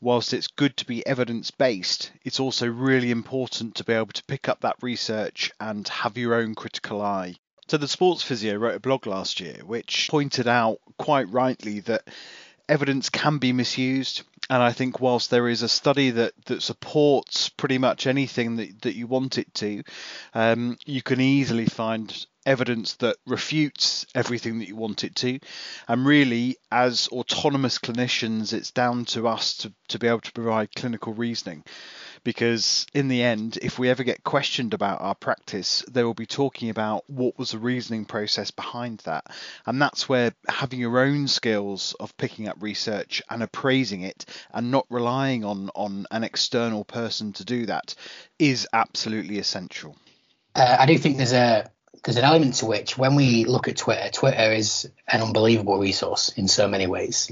whilst 0.00 0.32
it's 0.32 0.46
good 0.48 0.78
to 0.78 0.86
be 0.86 1.06
evidence 1.06 1.50
based, 1.50 2.10
it's 2.24 2.40
also 2.40 2.66
really 2.66 3.10
important 3.10 3.74
to 3.74 3.84
be 3.84 3.92
able 3.92 4.06
to 4.06 4.24
pick 4.24 4.48
up 4.48 4.62
that 4.62 4.82
research 4.82 5.52
and 5.60 5.86
have 5.88 6.16
your 6.16 6.34
own 6.34 6.54
critical 6.54 7.02
eye. 7.02 7.34
So 7.68 7.76
the 7.76 7.86
sports 7.86 8.22
physio 8.22 8.56
wrote 8.56 8.76
a 8.76 8.80
blog 8.80 9.06
last 9.06 9.40
year 9.40 9.60
which 9.64 10.08
pointed 10.10 10.48
out 10.48 10.78
quite 10.98 11.28
rightly 11.30 11.80
that 11.80 12.08
evidence 12.68 13.10
can 13.10 13.38
be 13.38 13.52
misused. 13.52 14.22
And 14.50 14.62
I 14.62 14.72
think 14.72 15.00
whilst 15.00 15.30
there 15.30 15.48
is 15.48 15.62
a 15.62 15.68
study 15.68 16.10
that, 16.10 16.32
that 16.46 16.62
supports 16.62 17.48
pretty 17.48 17.78
much 17.78 18.06
anything 18.06 18.56
that, 18.56 18.82
that 18.82 18.96
you 18.96 19.06
want 19.06 19.38
it 19.38 19.52
to, 19.54 19.82
um, 20.34 20.76
you 20.84 21.02
can 21.02 21.20
easily 21.20 21.66
find 21.66 22.26
evidence 22.44 22.94
that 22.94 23.16
refutes 23.26 24.04
everything 24.14 24.58
that 24.58 24.68
you 24.68 24.76
want 24.76 25.04
it 25.04 25.14
to. 25.16 25.38
And 25.88 26.04
really, 26.04 26.56
as 26.70 27.08
autonomous 27.08 27.78
clinicians, 27.78 28.52
it's 28.52 28.72
down 28.72 29.04
to 29.06 29.28
us 29.28 29.56
to, 29.58 29.72
to 29.88 29.98
be 29.98 30.08
able 30.08 30.20
to 30.20 30.32
provide 30.32 30.74
clinical 30.74 31.12
reasoning. 31.14 31.64
Because 32.24 32.86
in 32.94 33.08
the 33.08 33.22
end, 33.22 33.58
if 33.62 33.78
we 33.78 33.90
ever 33.90 34.04
get 34.04 34.22
questioned 34.22 34.74
about 34.74 35.00
our 35.00 35.14
practice, 35.14 35.84
they 35.90 36.04
will 36.04 36.14
be 36.14 36.26
talking 36.26 36.70
about 36.70 37.04
what 37.08 37.38
was 37.38 37.50
the 37.50 37.58
reasoning 37.58 38.04
process 38.04 38.50
behind 38.50 39.00
that. 39.00 39.26
And 39.66 39.82
that's 39.82 40.08
where 40.08 40.32
having 40.48 40.78
your 40.78 41.00
own 41.00 41.26
skills 41.26 41.94
of 41.98 42.16
picking 42.16 42.48
up 42.48 42.56
research 42.60 43.22
and 43.28 43.42
appraising 43.42 44.02
it 44.02 44.24
and 44.52 44.70
not 44.70 44.86
relying 44.88 45.44
on, 45.44 45.70
on 45.74 46.06
an 46.10 46.22
external 46.22 46.84
person 46.84 47.32
to 47.34 47.44
do 47.44 47.66
that 47.66 47.94
is 48.38 48.68
absolutely 48.72 49.38
essential. 49.38 49.96
Uh, 50.54 50.76
I 50.78 50.86
do 50.86 50.98
think 50.98 51.16
there's 51.16 51.32
a 51.32 51.70
there's 52.04 52.16
an 52.16 52.24
element 52.24 52.54
to 52.54 52.66
which 52.66 52.98
when 52.98 53.14
we 53.14 53.44
look 53.44 53.68
at 53.68 53.76
Twitter, 53.76 54.10
Twitter 54.10 54.52
is 54.52 54.90
an 55.06 55.22
unbelievable 55.22 55.78
resource 55.78 56.30
in 56.30 56.48
so 56.48 56.66
many 56.66 56.86
ways. 56.86 57.30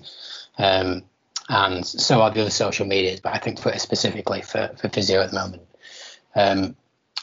Um, 0.59 1.03
and 1.49 1.85
so 1.87 2.21
are 2.23 2.31
the 2.31 2.41
other 2.43 2.51
social 2.51 2.87
medias, 2.87 3.21
but 3.21 3.35
I 3.35 3.39
think 3.39 3.61
Twitter 3.61 3.79
specifically 3.79 4.43
for, 4.43 4.71
for 4.81 4.89
physio 4.89 5.21
at 5.23 5.31
the 5.31 5.37
moment. 5.41 5.63
Um, 6.35 6.77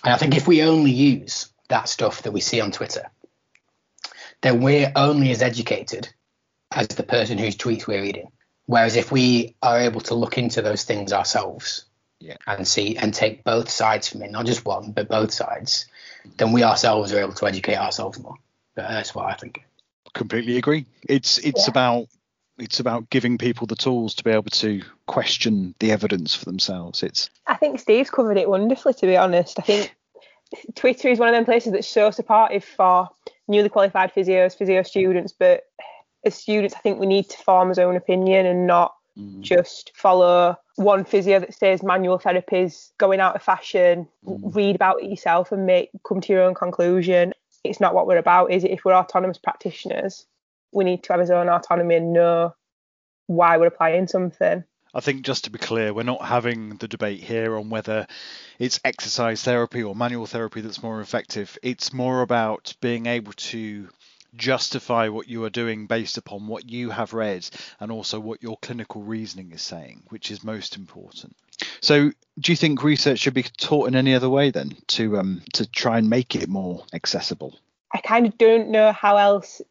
and 0.03 0.13
I 0.13 0.17
think 0.17 0.35
if 0.35 0.47
we 0.47 0.63
only 0.63 0.91
use 0.91 1.49
that 1.69 1.87
stuff 1.89 2.23
that 2.23 2.31
we 2.31 2.41
see 2.41 2.59
on 2.61 2.71
Twitter, 2.71 3.09
then 4.41 4.61
we're 4.61 4.91
only 4.95 5.31
as 5.31 5.41
educated 5.41 6.09
as 6.71 6.87
the 6.89 7.03
person 7.03 7.37
whose 7.37 7.55
tweets 7.55 7.87
we're 7.87 8.01
reading. 8.01 8.31
Whereas 8.65 8.95
if 8.95 9.11
we 9.11 9.55
are 9.61 9.79
able 9.79 10.01
to 10.01 10.13
look 10.15 10.37
into 10.37 10.61
those 10.61 10.83
things 10.83 11.13
ourselves 11.13 11.85
Yeah. 12.19 12.35
and 12.45 12.67
see 12.67 12.97
and 12.97 13.13
take 13.13 13.43
both 13.43 13.69
sides 13.69 14.09
from 14.09 14.21
it, 14.23 14.31
not 14.31 14.45
just 14.45 14.65
one, 14.65 14.91
but 14.91 15.07
both 15.07 15.33
sides, 15.33 15.85
then 16.37 16.51
we 16.51 16.63
ourselves 16.63 17.13
are 17.13 17.19
able 17.21 17.33
to 17.33 17.47
educate 17.47 17.77
ourselves 17.77 18.19
more. 18.19 18.35
But 18.75 18.89
that's 18.89 19.15
what 19.15 19.25
I 19.25 19.33
think. 19.35 19.63
completely 20.13 20.57
agree. 20.57 20.85
It's 21.07 21.37
it's 21.37 21.65
Yeah. 21.67 21.71
about 21.71 22.07
it's 22.57 22.79
about 22.79 23.09
giving 23.09 23.37
people 23.37 23.67
the 23.67 23.75
tools 23.75 24.15
to 24.15 24.23
be 24.23 24.31
able 24.31 24.43
to 24.43 24.81
question 25.05 25.75
the 25.79 25.91
evidence 25.91 26.33
for 26.33 26.45
themselves. 26.45 27.03
It's 27.03 27.29
I 27.45 27.55
think 27.55 27.79
Steve's 27.79 28.09
covered 28.09 28.37
it 28.37 28.49
wonderfully, 28.49 28.93
to 28.95 29.05
be 29.05 29.17
honest. 29.17 29.59
I 29.59 29.63
think 29.63 29.95
Twitter 30.75 31.09
is 31.09 31.19
one 31.19 31.29
of 31.29 31.35
them 31.35 31.45
places 31.45 31.73
that's 31.73 31.87
so 31.87 32.11
supportive 32.11 32.63
for 32.63 33.09
newly 33.47 33.69
qualified 33.69 34.13
physios, 34.13 34.57
physio 34.57 34.83
students, 34.83 35.33
but 35.37 35.63
as 36.25 36.35
students, 36.35 36.75
I 36.75 36.79
think 36.79 36.99
we 36.99 37.05
need 37.05 37.29
to 37.29 37.37
form 37.37 37.71
our 37.75 37.83
own 37.83 37.95
opinion 37.95 38.45
and 38.45 38.67
not 38.67 38.95
mm. 39.17 39.41
just 39.41 39.91
follow 39.95 40.57
one 40.75 41.05
physio 41.05 41.39
that 41.39 41.53
says 41.53 41.83
manual 41.83 42.19
therapy 42.19 42.59
is 42.59 42.91
going 42.97 43.19
out 43.19 43.35
of 43.35 43.41
fashion. 43.41 44.07
Mm. 44.25 44.55
Read 44.55 44.75
about 44.75 45.01
it 45.01 45.09
yourself 45.09 45.51
and 45.51 45.65
make 45.65 45.89
come 46.03 46.21
to 46.21 46.33
your 46.33 46.43
own 46.43 46.53
conclusion. 46.53 47.33
It's 47.63 47.79
not 47.79 47.93
what 47.93 48.07
we're 48.07 48.17
about, 48.17 48.51
is 48.51 48.63
it? 48.63 48.71
If 48.71 48.85
we're 48.85 48.93
autonomous 48.93 49.37
practitioners, 49.37 50.25
we 50.71 50.83
need 50.83 51.03
to 51.03 51.13
have 51.13 51.29
our 51.29 51.35
own 51.37 51.49
autonomy 51.49 51.95
and 51.95 52.13
know 52.13 52.53
why 53.27 53.57
we're 53.57 53.67
applying 53.67 54.07
something. 54.07 54.63
I 54.93 54.99
think 54.99 55.23
just 55.23 55.43
to 55.43 55.51
be 55.51 55.59
clear, 55.59 55.93
we're 55.93 56.03
not 56.03 56.25
having 56.25 56.77
the 56.77 56.87
debate 56.87 57.21
here 57.21 57.55
on 57.55 57.69
whether 57.69 58.07
it's 58.57 58.79
exercise 58.83 59.43
therapy 59.43 59.83
or 59.83 59.93
manual 59.93 60.25
therapy 60.25 60.61
that's 60.61 60.81
more 60.81 61.01
effective. 61.01 61.57
It's 61.61 61.93
more 61.93 62.21
about 62.21 62.73
being 62.81 63.05
able 63.05 63.33
to 63.33 63.89
justify 64.35 65.09
what 65.09 65.27
you 65.27 65.43
are 65.43 65.49
doing 65.49 65.87
based 65.87 66.17
upon 66.17 66.47
what 66.47 66.69
you 66.69 66.89
have 66.89 67.13
read 67.13 67.47
and 67.79 67.91
also 67.91 68.19
what 68.19 68.41
your 68.41 68.57
clinical 68.57 69.01
reasoning 69.01 69.51
is 69.51 69.61
saying, 69.61 70.03
which 70.09 70.31
is 70.31 70.43
most 70.43 70.75
important. 70.75 71.35
So, 71.81 72.11
do 72.39 72.51
you 72.51 72.55
think 72.55 72.83
research 72.83 73.19
should 73.19 73.33
be 73.33 73.43
taught 73.43 73.87
in 73.87 73.95
any 73.95 74.13
other 74.13 74.29
way 74.29 74.51
then 74.51 74.77
to 74.89 75.17
um, 75.17 75.41
to 75.53 75.65
try 75.65 75.97
and 75.97 76.09
make 76.09 76.35
it 76.35 76.47
more 76.47 76.85
accessible? 76.93 77.59
I 77.93 77.99
kind 77.99 78.27
of 78.27 78.37
don't 78.37 78.69
know 78.69 78.91
how 78.91 79.17
else 79.17 79.61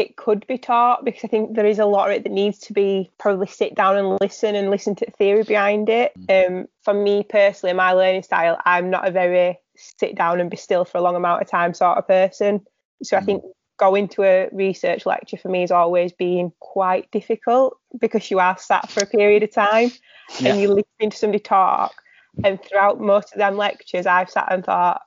it 0.00 0.16
could 0.16 0.46
be 0.46 0.56
taught 0.56 1.04
because 1.04 1.24
I 1.24 1.28
think 1.28 1.54
there 1.54 1.66
is 1.66 1.78
a 1.78 1.84
lot 1.84 2.10
of 2.10 2.16
it 2.16 2.22
that 2.24 2.32
needs 2.32 2.58
to 2.60 2.72
be 2.72 3.10
probably 3.18 3.46
sit 3.46 3.74
down 3.74 3.98
and 3.98 4.18
listen 4.20 4.54
and 4.54 4.70
listen 4.70 4.94
to 4.96 5.04
the 5.04 5.12
theory 5.12 5.42
behind 5.44 5.90
it. 5.90 6.12
Um, 6.28 6.68
for 6.82 6.94
me 6.94 7.22
personally, 7.22 7.74
my 7.74 7.92
learning 7.92 8.22
style, 8.22 8.58
I'm 8.64 8.88
not 8.88 9.06
a 9.06 9.10
very 9.10 9.58
sit 9.76 10.14
down 10.16 10.40
and 10.40 10.50
be 10.50 10.56
still 10.56 10.86
for 10.86 10.98
a 10.98 11.02
long 11.02 11.16
amount 11.16 11.42
of 11.42 11.48
time 11.48 11.74
sort 11.74 11.98
of 11.98 12.08
person. 12.08 12.62
So 13.02 13.18
I 13.18 13.20
think 13.20 13.42
going 13.78 14.08
to 14.08 14.22
a 14.22 14.48
research 14.52 15.04
lecture 15.04 15.36
for 15.36 15.48
me 15.48 15.60
has 15.60 15.70
always 15.70 16.12
been 16.12 16.52
quite 16.60 17.10
difficult 17.10 17.76
because 17.98 18.30
you 18.30 18.38
are 18.38 18.56
sat 18.58 18.90
for 18.90 19.02
a 19.02 19.06
period 19.06 19.42
of 19.42 19.52
time 19.52 19.90
Yeah. 20.38 20.52
and 20.52 20.60
you're 20.60 20.74
listening 20.74 21.10
to 21.10 21.16
somebody 21.16 21.42
talk. 21.42 21.94
And 22.42 22.58
throughout 22.62 23.00
most 23.00 23.32
of 23.32 23.38
them 23.38 23.56
lectures, 23.56 24.06
I've 24.06 24.30
sat 24.30 24.50
and 24.50 24.64
thought, 24.64 25.02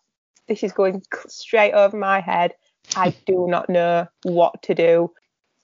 this 0.47 0.63
is 0.63 0.71
going 0.71 1.01
straight 1.27 1.73
over 1.73 1.97
my 1.97 2.19
head. 2.19 2.53
I 2.95 3.15
do 3.25 3.47
not 3.47 3.69
know 3.69 4.07
what 4.23 4.61
to 4.63 4.75
do. 4.75 5.11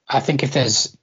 I 0.08 0.20
think 0.20 0.42
if 0.42 0.52
there's 0.52 0.96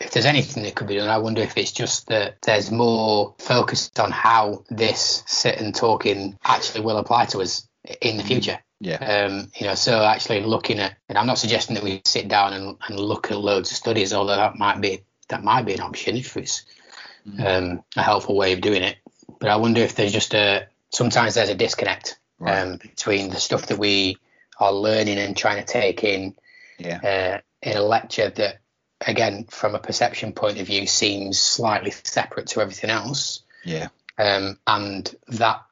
if 0.00 0.10
there's 0.10 0.26
anything 0.26 0.64
that 0.64 0.74
could 0.74 0.88
be 0.88 0.96
done, 0.96 1.08
I 1.08 1.18
wonder 1.18 1.42
if 1.42 1.56
it's 1.56 1.72
just 1.72 2.08
that 2.08 2.42
there's 2.42 2.70
more 2.70 3.34
focus 3.38 3.90
on 3.98 4.10
how 4.10 4.64
this 4.68 5.22
sit 5.26 5.60
and 5.60 5.74
talking 5.74 6.38
actually 6.44 6.84
will 6.84 6.96
apply 6.98 7.26
to 7.26 7.40
us 7.40 7.68
in 8.00 8.16
the 8.16 8.24
future. 8.24 8.58
Yeah. 8.80 8.96
Um, 8.96 9.50
you 9.56 9.66
know, 9.66 9.74
so 9.74 10.02
actually 10.02 10.42
looking 10.42 10.78
at, 10.80 10.96
and 11.08 11.16
I'm 11.16 11.26
not 11.26 11.38
suggesting 11.38 11.74
that 11.74 11.84
we 11.84 12.02
sit 12.04 12.28
down 12.28 12.52
and, 12.52 12.76
and 12.86 12.98
look 12.98 13.30
at 13.30 13.38
loads 13.38 13.70
of 13.70 13.76
studies, 13.76 14.12
although 14.12 14.36
that 14.36 14.58
might 14.58 14.80
be 14.80 15.04
that 15.28 15.44
might 15.44 15.64
be 15.64 15.74
an 15.74 15.80
option 15.80 16.16
if 16.16 16.36
it's 16.36 16.64
um, 17.38 17.82
a 17.96 18.02
helpful 18.02 18.36
way 18.36 18.52
of 18.52 18.60
doing 18.60 18.82
it. 18.82 18.96
But 19.38 19.50
I 19.50 19.56
wonder 19.56 19.80
if 19.80 19.94
there's 19.94 20.12
just 20.12 20.34
a 20.34 20.66
sometimes 20.90 21.34
there's 21.34 21.50
a 21.50 21.54
disconnect 21.54 22.18
Right. 22.38 22.58
um, 22.58 22.76
between 22.78 23.30
the 23.30 23.38
stuff 23.38 23.66
that 23.66 23.78
we 23.78 24.18
are 24.58 24.72
learning 24.72 25.18
and 25.18 25.36
trying 25.36 25.64
to 25.64 25.72
take 25.72 26.04
in 26.04 26.34
Yeah. 26.78 27.00
uh, 27.02 27.68
in 27.68 27.76
a 27.76 27.82
lecture 27.82 28.30
that, 28.30 28.58
again, 29.00 29.46
from 29.50 29.74
a 29.74 29.78
perception 29.78 30.32
point 30.32 30.58
of 30.58 30.66
view, 30.66 30.86
seems 30.86 31.38
slightly 31.38 31.92
separate 32.04 32.48
to 32.48 32.60
everything 32.60 32.90
else, 32.90 33.42
Yeah. 33.64 33.88
um, 34.18 34.58
and 34.66 35.14
that 35.28 35.62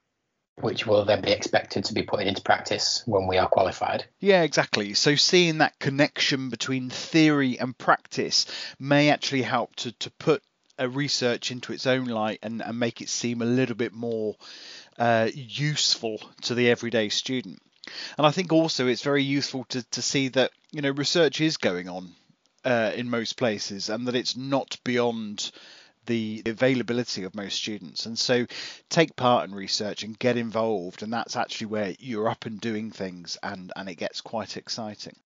which 0.61 0.87
will 0.87 1.05
then 1.05 1.23
be 1.23 1.33
expected 1.33 1.85
to 1.87 1.95
be 1.95 2.03
put 2.03 2.21
into 2.21 2.43
practice 2.43 3.03
when 3.07 3.27
we 3.27 3.39
are 3.39 3.49
qualified. 3.49 4.05
Yeah, 4.21 4.43
exactly. 4.43 4.95
So 4.95 5.17
seeing 5.17 5.59
that 5.59 5.79
connection 5.79 6.51
between 6.51 6.91
theory 6.91 7.59
and 7.59 7.77
practice 7.77 8.47
may 8.79 9.09
actually 9.09 9.43
help 9.43 9.75
to, 9.77 9.93
to 9.93 10.11
put 10.11 10.43
a 10.79 10.89
research 10.89 11.51
into 11.51 11.73
its 11.73 11.87
own 11.87 12.05
light 12.05 12.39
and, 12.43 12.63
and 12.63 12.79
make 12.79 13.01
it 13.01 13.09
seem 13.09 13.41
a 13.41 13.47
little 13.47 13.75
bit 13.75 13.93
more 13.93 14.37
uh, 14.99 15.29
useful 15.35 16.19
to 16.43 16.55
the 16.55 16.71
everyday 16.71 17.09
student. 17.09 17.61
And 18.17 18.27
I 18.27 18.31
think 18.31 18.53
also 18.53 18.87
it's 18.87 19.03
very 19.03 19.23
useful 19.23 19.65
to, 19.71 19.83
to 19.91 20.03
see 20.03 20.29
that 20.29 20.51
you 20.71 20.83
know 20.83 20.91
research 20.91 21.41
is 21.41 21.57
going 21.57 21.89
on 21.89 22.13
uh, 22.65 22.93
in 22.95 23.11
most 23.11 23.37
places 23.37 23.89
and 23.89 24.07
that 24.09 24.15
it's 24.15 24.37
not 24.37 24.79
beyond 24.85 25.51
the 26.07 26.43
availability 26.47 27.25
of 27.25 27.35
most 27.35 27.57
students. 27.57 28.07
And 28.07 28.19
so 28.19 28.47
take 28.89 29.15
part 29.17 29.49
in 29.49 29.55
research 29.55 30.03
and 30.03 30.19
get 30.19 30.37
involved. 30.37 31.03
And 31.03 31.13
that's 31.13 31.37
actually 31.37 31.69
where 31.69 31.95
you're 31.99 32.29
up 32.29 32.47
and 32.47 32.61
doing 32.61 32.91
things 32.91 33.39
and, 33.43 33.73
and 33.77 33.89
it 33.89 33.97
gets 33.97 34.21
quite 34.21 34.57
exciting. 34.57 35.17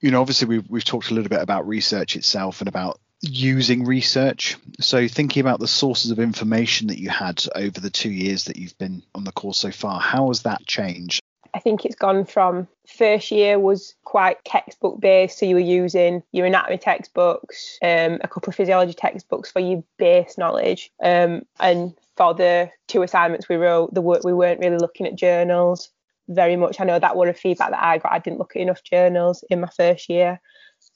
You 0.00 0.10
know, 0.10 0.20
obviously 0.20 0.48
we've, 0.48 0.68
we've 0.68 0.84
talked 0.84 1.10
a 1.10 1.14
little 1.14 1.28
bit 1.28 1.42
about 1.42 1.68
research 1.68 2.16
itself 2.16 2.60
and 2.60 2.68
about 2.68 3.00
using 3.22 3.84
research. 3.84 4.56
So 4.80 5.08
thinking 5.08 5.40
about 5.40 5.60
the 5.60 5.68
sources 5.68 6.10
of 6.10 6.18
information 6.18 6.88
that 6.88 6.98
you 6.98 7.08
had 7.08 7.42
over 7.54 7.80
the 7.80 7.90
two 7.90 8.10
years 8.10 8.44
that 8.44 8.56
you've 8.56 8.76
been 8.78 9.02
on 9.14 9.24
the 9.24 9.32
course 9.32 9.58
so 9.58 9.70
far, 9.70 10.00
how 10.00 10.28
has 10.28 10.42
that 10.42 10.66
changed? 10.66 11.22
Think 11.66 11.84
it's 11.84 11.96
gone 11.96 12.24
from 12.24 12.68
first 12.86 13.32
year 13.32 13.58
was 13.58 13.96
quite 14.04 14.44
textbook 14.44 15.00
based, 15.00 15.36
so 15.36 15.46
you 15.46 15.56
were 15.56 15.60
using 15.60 16.22
your 16.30 16.46
anatomy 16.46 16.78
textbooks, 16.78 17.76
um, 17.82 18.20
a 18.22 18.28
couple 18.28 18.50
of 18.50 18.54
physiology 18.54 18.94
textbooks 18.94 19.50
for 19.50 19.58
your 19.58 19.82
base 19.98 20.38
knowledge, 20.38 20.92
um, 21.02 21.42
and 21.58 21.92
for 22.16 22.34
the 22.34 22.70
two 22.86 23.02
assignments 23.02 23.48
we 23.48 23.56
wrote, 23.56 23.92
the 23.92 24.00
work 24.00 24.22
we 24.22 24.32
weren't 24.32 24.60
really 24.60 24.76
looking 24.76 25.08
at 25.08 25.16
journals 25.16 25.90
very 26.28 26.54
much. 26.54 26.80
I 26.80 26.84
know 26.84 27.00
that 27.00 27.16
was 27.16 27.30
a 27.30 27.34
feedback 27.34 27.70
that 27.70 27.82
I 27.82 27.98
got. 27.98 28.12
I 28.12 28.20
didn't 28.20 28.38
look 28.38 28.54
at 28.54 28.62
enough 28.62 28.84
journals 28.84 29.42
in 29.50 29.60
my 29.60 29.68
first 29.76 30.08
year 30.08 30.40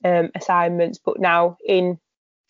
um, 0.04 0.30
assignments, 0.36 0.98
but 1.04 1.18
now 1.18 1.56
in 1.66 1.98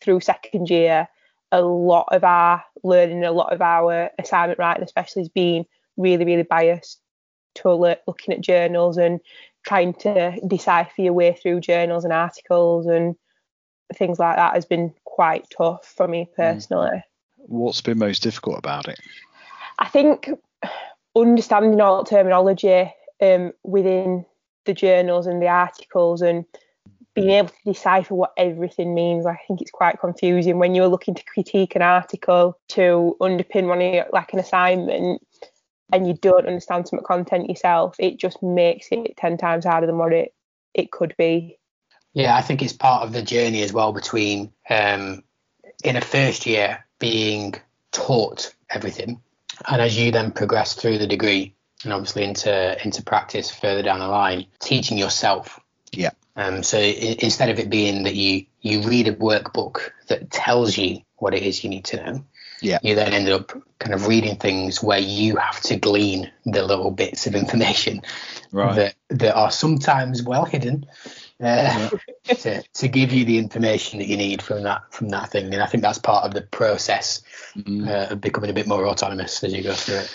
through 0.02 0.20
second 0.20 0.68
year, 0.68 1.08
a 1.52 1.62
lot 1.62 2.08
of 2.12 2.22
our 2.22 2.62
learning, 2.84 3.24
a 3.24 3.32
lot 3.32 3.54
of 3.54 3.62
our 3.62 4.10
assignment 4.18 4.58
writing, 4.58 4.84
especially, 4.84 5.22
has 5.22 5.30
been 5.30 5.64
really, 5.96 6.26
really 6.26 6.42
biased 6.42 7.00
to 7.62 7.74
looking 8.06 8.34
at 8.34 8.40
journals 8.40 8.96
and 8.96 9.20
trying 9.66 9.92
to 9.94 10.38
decipher 10.46 11.02
your 11.02 11.12
way 11.12 11.32
through 11.34 11.60
journals 11.60 12.04
and 12.04 12.12
articles 12.12 12.86
and 12.86 13.14
things 13.94 14.18
like 14.18 14.36
that 14.36 14.54
has 14.54 14.64
been 14.64 14.94
quite 15.04 15.46
tough 15.56 15.84
for 15.84 16.08
me 16.08 16.28
mm. 16.30 16.36
personally. 16.36 17.02
What's 17.36 17.80
been 17.80 17.98
most 17.98 18.22
difficult 18.22 18.58
about 18.58 18.88
it? 18.88 18.98
I 19.78 19.88
think 19.88 20.30
understanding 21.16 21.80
all 21.80 22.04
terminology 22.04 22.92
um, 23.20 23.52
within 23.64 24.24
the 24.66 24.74
journals 24.74 25.26
and 25.26 25.42
the 25.42 25.48
articles 25.48 26.22
and 26.22 26.44
being 27.14 27.30
able 27.30 27.48
to 27.48 27.72
decipher 27.72 28.14
what 28.14 28.32
everything 28.36 28.94
means. 28.94 29.26
I 29.26 29.38
think 29.48 29.60
it's 29.60 29.70
quite 29.70 30.00
confusing 30.00 30.58
when 30.58 30.74
you're 30.74 30.86
looking 30.86 31.14
to 31.14 31.24
critique 31.24 31.74
an 31.74 31.82
article 31.82 32.56
to 32.68 33.16
underpin 33.20 33.66
one 33.66 33.82
of 33.82 33.94
your, 33.94 34.06
like 34.12 34.32
an 34.32 34.38
assignment 34.38 35.20
and 35.92 36.06
you 36.06 36.14
don't 36.14 36.46
understand 36.46 36.88
some 36.88 37.00
content 37.00 37.48
yourself, 37.48 37.96
it 37.98 38.18
just 38.18 38.42
makes 38.42 38.88
it 38.90 39.16
10 39.16 39.38
times 39.38 39.64
harder 39.64 39.86
than 39.86 39.98
what 39.98 40.12
it, 40.12 40.34
it 40.74 40.90
could 40.90 41.14
be. 41.16 41.58
Yeah, 42.12 42.34
I 42.34 42.42
think 42.42 42.62
it's 42.62 42.72
part 42.72 43.04
of 43.04 43.12
the 43.12 43.22
journey 43.22 43.62
as 43.62 43.72
well 43.72 43.92
between 43.92 44.52
um, 44.68 45.22
in 45.84 45.96
a 45.96 46.00
first 46.00 46.46
year 46.46 46.84
being 46.98 47.54
taught 47.92 48.54
everything. 48.68 49.20
And 49.68 49.80
as 49.80 49.98
you 49.98 50.10
then 50.10 50.32
progress 50.32 50.74
through 50.74 50.98
the 50.98 51.06
degree 51.06 51.54
and 51.84 51.92
obviously 51.92 52.24
into 52.24 52.84
into 52.84 53.02
practice 53.02 53.50
further 53.50 53.82
down 53.82 54.00
the 54.00 54.08
line, 54.08 54.46
teaching 54.58 54.98
yourself. 54.98 55.60
Yeah. 55.92 56.10
Um, 56.36 56.62
so 56.62 56.78
instead 56.78 57.50
of 57.50 57.58
it 57.58 57.70
being 57.70 58.04
that 58.04 58.14
you 58.14 58.46
you 58.60 58.82
read 58.82 59.08
a 59.08 59.14
workbook 59.14 59.90
that 60.08 60.30
tells 60.30 60.76
you 60.76 61.00
what 61.16 61.34
it 61.34 61.42
is 61.42 61.62
you 61.62 61.70
need 61.70 61.84
to 61.86 61.96
know, 61.96 62.24
yeah. 62.62 62.78
you 62.82 62.94
then 62.94 63.12
end 63.12 63.28
up 63.28 63.52
kind 63.78 63.94
of 63.94 64.06
reading 64.06 64.36
things 64.36 64.82
where 64.82 64.98
you 64.98 65.36
have 65.36 65.60
to 65.60 65.76
glean 65.76 66.30
the 66.44 66.62
little 66.62 66.90
bits 66.90 67.26
of 67.26 67.34
information 67.34 68.02
right. 68.52 68.74
that 68.76 68.94
that 69.08 69.34
are 69.34 69.50
sometimes 69.50 70.22
well 70.22 70.44
hidden 70.44 70.86
uh, 71.40 71.88
yeah. 72.24 72.34
to, 72.34 72.62
to 72.74 72.88
give 72.88 73.12
you 73.12 73.24
the 73.24 73.38
information 73.38 73.98
that 73.98 74.08
you 74.08 74.16
need 74.16 74.42
from 74.42 74.62
that 74.64 74.92
from 74.92 75.08
that 75.08 75.30
thing. 75.30 75.52
And 75.52 75.62
I 75.62 75.66
think 75.66 75.82
that's 75.82 75.98
part 75.98 76.24
of 76.24 76.34
the 76.34 76.42
process 76.42 77.22
mm. 77.56 77.88
uh, 77.88 78.12
of 78.12 78.20
becoming 78.20 78.50
a 78.50 78.54
bit 78.54 78.66
more 78.66 78.86
autonomous 78.86 79.42
as 79.42 79.52
you 79.52 79.62
go 79.62 79.72
through 79.72 79.96
it. 79.96 80.14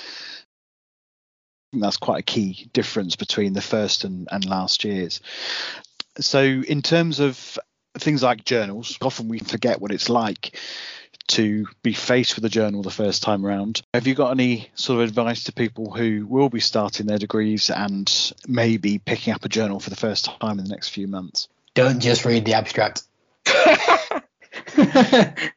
That's 1.73 1.97
quite 1.97 2.19
a 2.19 2.23
key 2.23 2.69
difference 2.73 3.15
between 3.15 3.53
the 3.53 3.61
first 3.61 4.03
and, 4.03 4.27
and 4.31 4.45
last 4.45 4.85
years. 4.85 5.19
So, 6.19 6.43
in 6.43 6.81
terms 6.81 7.19
of 7.19 7.59
things 7.97 8.23
like 8.23 8.45
journals, 8.45 8.97
often 9.01 9.27
we 9.27 9.39
forget 9.39 9.81
what 9.81 9.91
it's 9.91 10.09
like 10.09 10.57
to 11.27 11.65
be 11.81 11.93
faced 11.93 12.35
with 12.35 12.45
a 12.45 12.49
journal 12.49 12.81
the 12.81 12.91
first 12.91 13.23
time 13.23 13.45
around. 13.45 13.81
Have 13.93 14.07
you 14.07 14.15
got 14.15 14.31
any 14.31 14.69
sort 14.75 15.01
of 15.01 15.07
advice 15.07 15.45
to 15.45 15.53
people 15.53 15.91
who 15.91 16.25
will 16.27 16.49
be 16.49 16.59
starting 16.59 17.07
their 17.07 17.17
degrees 17.17 17.69
and 17.69 18.33
maybe 18.47 18.99
picking 18.99 19.33
up 19.33 19.45
a 19.45 19.49
journal 19.49 19.79
for 19.79 19.89
the 19.89 19.95
first 19.95 20.25
time 20.25 20.59
in 20.59 20.65
the 20.65 20.71
next 20.71 20.89
few 20.89 21.07
months? 21.07 21.47
Don't 21.73 21.99
just 21.99 22.25
read 22.25 22.45
the 22.45 22.53
abstract. 22.53 23.03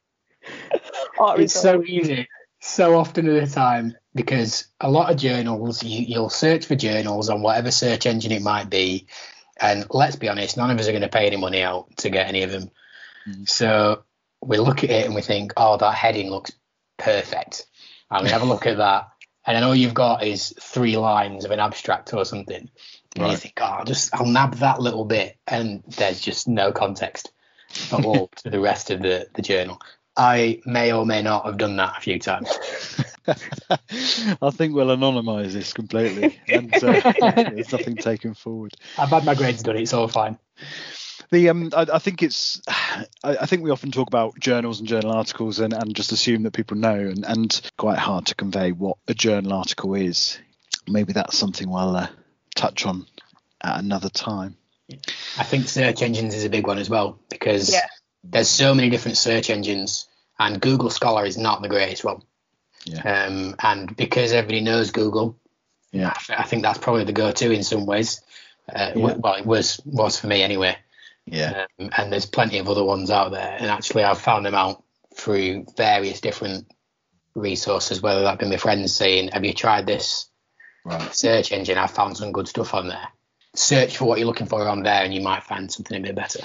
it's 1.20 1.60
so 1.60 1.82
easy, 1.84 2.28
so 2.60 2.96
often 2.96 3.28
at 3.28 3.42
a 3.42 3.50
time, 3.50 3.94
because 4.14 4.66
a 4.80 4.90
lot 4.90 5.10
of 5.10 5.16
journals, 5.16 5.82
you, 5.82 6.04
you'll 6.06 6.30
search 6.30 6.66
for 6.66 6.74
journals 6.74 7.28
on 7.28 7.42
whatever 7.42 7.70
search 7.70 8.06
engine 8.06 8.32
it 8.32 8.42
might 8.42 8.70
be. 8.70 9.06
And 9.60 9.86
let's 9.90 10.16
be 10.16 10.28
honest, 10.28 10.56
none 10.56 10.70
of 10.70 10.78
us 10.78 10.88
are 10.88 10.92
going 10.92 11.02
to 11.02 11.08
pay 11.08 11.26
any 11.26 11.36
money 11.36 11.62
out 11.62 11.96
to 11.98 12.10
get 12.10 12.28
any 12.28 12.42
of 12.42 12.52
them. 12.52 12.70
Mm. 13.28 13.48
So 13.48 14.04
we 14.42 14.58
look 14.58 14.84
at 14.84 14.90
it 14.90 15.06
and 15.06 15.14
we 15.14 15.22
think, 15.22 15.52
oh, 15.56 15.76
that 15.76 15.94
heading 15.94 16.30
looks 16.30 16.52
perfect. 16.96 17.66
And 18.10 18.24
we 18.24 18.30
have 18.30 18.42
a 18.42 18.46
look 18.46 18.66
at 18.66 18.78
that, 18.78 19.10
and 19.48 19.56
then 19.56 19.64
all 19.64 19.74
you've 19.74 19.94
got 19.94 20.24
is 20.24 20.54
three 20.60 20.98
lines 20.98 21.46
of 21.46 21.50
an 21.50 21.58
abstract 21.58 22.12
or 22.12 22.24
something. 22.26 22.68
And 23.14 23.24
right. 23.24 23.30
you 23.30 23.36
think, 23.38 23.54
oh, 23.60 23.64
I'll 23.64 23.84
just 23.84 24.14
I'll 24.14 24.26
nab 24.26 24.54
that 24.56 24.80
little 24.80 25.06
bit, 25.06 25.38
and 25.46 25.82
there's 25.96 26.20
just 26.20 26.46
no 26.46 26.70
context 26.70 27.32
at 27.92 28.04
all 28.04 28.28
to 28.36 28.50
the 28.50 28.60
rest 28.60 28.90
of 28.90 29.00
the, 29.00 29.26
the 29.34 29.42
journal. 29.42 29.80
I 30.18 30.60
may 30.66 30.92
or 30.92 31.06
may 31.06 31.22
not 31.22 31.46
have 31.46 31.56
done 31.56 31.76
that 31.76 31.96
a 31.96 32.00
few 32.00 32.18
times. 32.18 32.50
I 33.28 34.50
think 34.50 34.74
we'll 34.74 34.88
anonymise 34.88 35.52
this 35.52 35.72
completely, 35.72 36.38
and 36.48 36.74
uh, 36.74 37.12
there's 37.34 37.72
nothing 37.72 37.96
taken 37.96 38.34
forward. 38.34 38.74
I've 38.98 39.10
had 39.10 39.24
my 39.24 39.34
grades 39.34 39.62
done; 39.62 39.76
it's 39.76 39.94
all 39.94 40.08
fine. 40.08 40.38
The 41.30 41.50
um, 41.50 41.70
I, 41.76 41.86
I 41.94 41.98
think 41.98 42.22
it's, 42.22 42.60
I, 42.68 43.06
I, 43.22 43.46
think 43.46 43.62
we 43.62 43.70
often 43.70 43.90
talk 43.90 44.08
about 44.08 44.38
journals 44.38 44.78
and 44.78 44.88
journal 44.88 45.12
articles 45.12 45.60
and, 45.60 45.74
and 45.74 45.94
just 45.94 46.12
assume 46.12 46.42
that 46.44 46.52
people 46.52 46.76
know, 46.76 46.94
and, 46.94 47.24
and 47.24 47.60
quite 47.76 47.98
hard 47.98 48.26
to 48.26 48.34
convey 48.34 48.72
what 48.72 48.96
a 49.08 49.14
journal 49.14 49.52
article 49.52 49.94
is. 49.94 50.38
Maybe 50.88 51.12
that's 51.12 51.36
something 51.36 51.68
we'll 51.68 51.96
uh, 51.96 52.08
touch 52.54 52.86
on 52.86 53.06
at 53.62 53.80
another 53.80 54.08
time. 54.08 54.56
I 55.36 55.44
think 55.44 55.68
search 55.68 56.02
engines 56.02 56.34
is 56.34 56.44
a 56.44 56.50
big 56.50 56.66
one 56.66 56.78
as 56.78 56.88
well 56.88 57.18
because 57.28 57.70
yeah. 57.70 57.86
there's 58.24 58.48
so 58.48 58.74
many 58.74 58.88
different 58.88 59.18
search 59.18 59.50
engines, 59.50 60.08
and 60.38 60.60
Google 60.60 60.88
Scholar 60.88 61.26
is 61.26 61.36
not 61.36 61.60
the 61.60 61.68
greatest 61.68 62.04
one. 62.04 62.22
Yeah. 62.86 63.26
Um, 63.26 63.54
and 63.62 63.94
because 63.94 64.32
everybody 64.32 64.60
knows 64.60 64.92
Google, 64.92 65.38
yeah, 65.92 66.14
I 66.30 66.44
think 66.44 66.62
that's 66.62 66.78
probably 66.78 67.04
the 67.04 67.12
go-to 67.12 67.50
in 67.50 67.62
some 67.62 67.84
ways. 67.84 68.22
Uh, 68.66 68.92
yeah. 68.94 69.14
Well, 69.18 69.34
it 69.34 69.44
was 69.44 69.80
was 69.84 70.18
for 70.18 70.26
me 70.26 70.42
anyway. 70.42 70.76
Yeah. 71.32 71.66
Um, 71.78 71.90
and 71.96 72.12
there's 72.12 72.26
plenty 72.26 72.58
of 72.58 72.68
other 72.68 72.84
ones 72.84 73.10
out 73.10 73.30
there. 73.30 73.56
And 73.58 73.66
actually, 73.66 74.04
I've 74.04 74.20
found 74.20 74.46
them 74.46 74.54
out 74.54 74.82
through 75.14 75.66
various 75.76 76.20
different 76.20 76.70
resources, 77.34 78.02
whether 78.02 78.22
that 78.22 78.38
be 78.38 78.46
my 78.46 78.56
friends 78.56 78.94
saying, 78.94 79.28
Have 79.28 79.44
you 79.44 79.54
tried 79.54 79.86
this 79.86 80.28
right. 80.84 81.14
search 81.14 81.52
engine? 81.52 81.78
I've 81.78 81.90
found 81.90 82.16
some 82.16 82.32
good 82.32 82.48
stuff 82.48 82.74
on 82.74 82.88
there. 82.88 83.08
Search 83.54 83.96
for 83.96 84.04
what 84.04 84.18
you're 84.18 84.26
looking 84.26 84.46
for 84.46 84.66
on 84.68 84.82
there, 84.82 85.02
and 85.02 85.12
you 85.12 85.20
might 85.20 85.44
find 85.44 85.72
something 85.72 85.96
a 85.96 86.00
bit 86.00 86.14
better. 86.14 86.40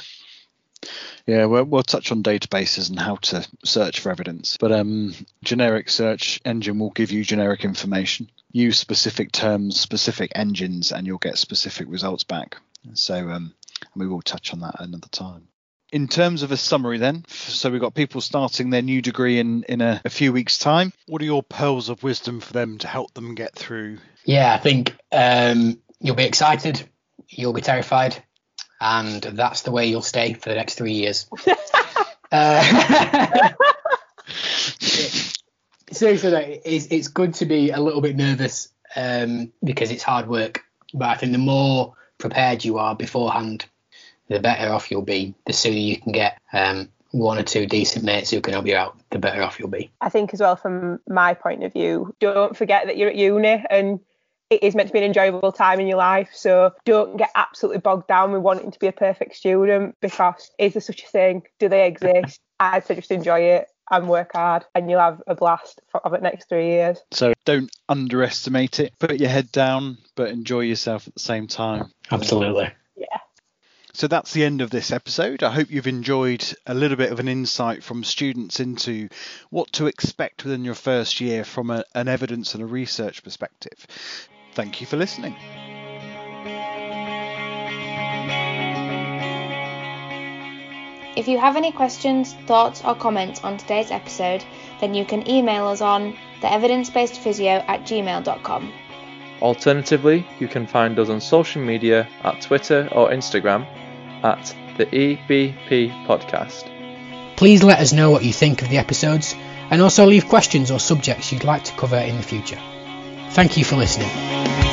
Yeah, 1.25 1.45
we'll, 1.45 1.63
we'll 1.63 1.83
touch 1.83 2.11
on 2.11 2.23
databases 2.23 2.89
and 2.89 2.99
how 2.99 3.15
to 3.15 3.47
search 3.63 4.01
for 4.01 4.11
evidence. 4.11 4.57
But 4.57 4.71
um, 4.71 5.13
generic 5.43 5.89
search 5.89 6.41
engine 6.43 6.79
will 6.79 6.89
give 6.89 7.11
you 7.11 7.23
generic 7.23 7.63
information. 7.63 8.29
Use 8.51 8.77
specific 8.77 9.31
terms, 9.31 9.79
specific 9.79 10.33
engines, 10.35 10.91
and 10.91 11.07
you'll 11.07 11.17
get 11.17 11.37
specific 11.37 11.87
results 11.89 12.23
back. 12.23 12.57
So 12.93 13.29
um, 13.29 13.53
and 13.93 14.01
we 14.01 14.07
will 14.07 14.21
touch 14.21 14.53
on 14.53 14.61
that 14.61 14.75
another 14.79 15.07
time. 15.09 15.47
In 15.91 16.07
terms 16.07 16.41
of 16.41 16.51
a 16.51 16.57
summary, 16.57 16.97
then, 16.97 17.23
so 17.27 17.69
we've 17.69 17.79
got 17.79 17.93
people 17.93 18.19
starting 18.19 18.71
their 18.71 18.81
new 18.81 19.01
degree 19.01 19.39
in 19.39 19.63
in 19.63 19.79
a, 19.81 20.01
a 20.03 20.09
few 20.09 20.33
weeks' 20.33 20.57
time. 20.57 20.91
What 21.07 21.21
are 21.21 21.25
your 21.25 21.43
pearls 21.43 21.89
of 21.89 22.01
wisdom 22.01 22.39
for 22.39 22.51
them 22.51 22.79
to 22.79 22.87
help 22.87 23.13
them 23.13 23.35
get 23.35 23.53
through? 23.53 23.99
Yeah, 24.25 24.53
I 24.53 24.57
think 24.57 24.95
um, 25.11 25.79
you'll 25.99 26.15
be 26.15 26.23
excited, 26.23 26.89
you'll 27.27 27.53
be 27.53 27.61
terrified, 27.61 28.23
and 28.81 29.21
that's 29.21 29.61
the 29.61 29.71
way 29.71 29.85
you'll 29.85 30.01
stay 30.01 30.33
for 30.33 30.49
the 30.49 30.55
next 30.55 30.75
three 30.75 30.93
years. 30.93 31.27
uh, 32.31 33.49
seriously, 35.91 36.61
it's, 36.65 36.87
it's 36.87 37.07
good 37.07 37.35
to 37.35 37.45
be 37.45 37.69
a 37.69 37.79
little 37.79 38.01
bit 38.01 38.15
nervous 38.15 38.69
um, 38.95 39.51
because 39.63 39.91
it's 39.91 40.03
hard 40.03 40.27
work. 40.27 40.63
But 40.93 41.09
I 41.09 41.15
think 41.15 41.31
the 41.31 41.37
more 41.37 41.93
prepared 42.17 42.63
you 42.63 42.77
are 42.77 42.95
beforehand, 42.95 43.65
the 44.27 44.39
better 44.39 44.71
off 44.71 44.91
you'll 44.91 45.01
be. 45.01 45.35
The 45.45 45.53
sooner 45.53 45.77
you 45.77 45.97
can 45.97 46.11
get 46.11 46.39
um, 46.51 46.89
one 47.11 47.37
or 47.37 47.43
two 47.43 47.65
decent 47.65 48.03
mates 48.03 48.31
who 48.31 48.41
can 48.41 48.53
help 48.53 48.65
you 48.65 48.75
out, 48.75 48.97
the 49.11 49.19
better 49.19 49.41
off 49.43 49.59
you'll 49.59 49.69
be. 49.69 49.91
I 50.01 50.09
think 50.09 50.33
as 50.33 50.39
well 50.39 50.55
from 50.55 50.99
my 51.07 51.33
point 51.33 51.63
of 51.63 51.71
view, 51.71 52.13
don't 52.19 52.57
forget 52.57 52.87
that 52.87 52.97
you're 52.97 53.09
at 53.09 53.15
uni 53.15 53.63
and 53.69 53.99
it 54.49 54.63
is 54.63 54.75
meant 54.75 54.87
to 54.89 54.93
be 54.93 54.99
an 54.99 55.05
enjoyable 55.05 55.51
time 55.51 55.79
in 55.79 55.87
your 55.87 55.97
life. 55.97 56.29
So 56.33 56.73
don't 56.85 57.17
get 57.17 57.29
absolutely 57.35 57.79
bogged 57.79 58.07
down 58.07 58.31
with 58.31 58.41
wanting 58.41 58.71
to 58.71 58.79
be 58.79 58.87
a 58.87 58.91
perfect 58.91 59.35
student 59.35 59.95
because 60.01 60.51
is 60.57 60.73
there 60.73 60.81
such 60.81 61.03
a 61.03 61.07
thing? 61.07 61.43
Do 61.59 61.69
they 61.69 61.87
exist? 61.87 62.39
I'd 62.59 62.85
say 62.85 62.95
just 62.95 63.11
enjoy 63.11 63.41
it 63.41 63.67
and 63.91 64.07
work 64.07 64.31
hard 64.33 64.65
and 64.73 64.89
you'll 64.89 64.99
have 64.99 65.21
a 65.27 65.35
blast 65.35 65.81
for 65.89 66.01
the 66.09 66.17
next 66.17 66.49
three 66.49 66.67
years. 66.67 66.99
So 67.11 67.33
don't 67.45 67.71
underestimate 67.89 68.79
it. 68.79 68.93
Put 68.99 69.19
your 69.19 69.29
head 69.29 69.51
down, 69.51 69.97
but 70.15 70.29
enjoy 70.29 70.61
yourself 70.61 71.07
at 71.07 71.13
the 71.13 71.19
same 71.19 71.47
time. 71.47 71.91
Absolutely. 72.11 72.71
So 73.95 74.07
that's 74.07 74.33
the 74.33 74.43
end 74.43 74.61
of 74.61 74.71
this 74.71 74.91
episode. 74.91 75.43
I 75.43 75.51
hope 75.51 75.69
you've 75.69 75.85
enjoyed 75.85 76.43
a 76.65 76.73
little 76.73 76.97
bit 76.97 77.11
of 77.11 77.19
an 77.19 77.27
insight 77.27 77.83
from 77.83 78.03
students 78.03 78.59
into 78.59 79.07
what 79.51 79.71
to 79.73 79.85
expect 79.85 80.43
within 80.43 80.65
your 80.65 80.73
first 80.73 81.21
year 81.21 81.43
from 81.43 81.69
a, 81.69 81.83
an 81.93 82.07
evidence 82.07 82.55
and 82.55 82.63
a 82.63 82.65
research 82.65 83.23
perspective. 83.23 83.85
Thank 84.55 84.81
you 84.81 84.87
for 84.87 84.97
listening. 84.97 85.35
If 91.15 91.27
you 91.27 91.37
have 91.37 91.55
any 91.55 91.71
questions, 91.71 92.33
thoughts, 92.47 92.83
or 92.83 92.95
comments 92.95 93.43
on 93.43 93.57
today's 93.57 93.91
episode, 93.91 94.43
then 94.81 94.95
you 94.95 95.05
can 95.05 95.29
email 95.29 95.67
us 95.67 95.81
on 95.81 96.17
theevidencebasedphysio 96.41 97.63
at 97.67 97.81
gmail.com. 97.81 98.73
Alternatively, 99.39 100.25
you 100.39 100.47
can 100.47 100.65
find 100.65 100.97
us 100.97 101.09
on 101.09 101.21
social 101.21 101.61
media 101.61 102.07
at 102.23 102.41
Twitter 102.41 102.89
or 102.91 103.09
Instagram 103.09 103.67
at 104.23 104.55
the 104.77 104.85
EBP 104.85 106.05
Podcast. 106.05 106.69
Please 107.35 107.63
let 107.63 107.79
us 107.79 107.93
know 107.93 108.09
what 108.11 108.23
you 108.23 108.33
think 108.33 108.61
of 108.61 108.69
the 108.69 108.77
episodes 108.77 109.35
and 109.69 109.81
also 109.81 110.05
leave 110.05 110.27
questions 110.27 110.71
or 110.71 110.79
subjects 110.79 111.31
you'd 111.31 111.43
like 111.43 111.63
to 111.65 111.73
cover 111.73 111.97
in 111.97 112.17
the 112.17 112.23
future. 112.23 112.59
Thank 113.31 113.57
you 113.57 113.65
for 113.65 113.75
listening. 113.75 114.72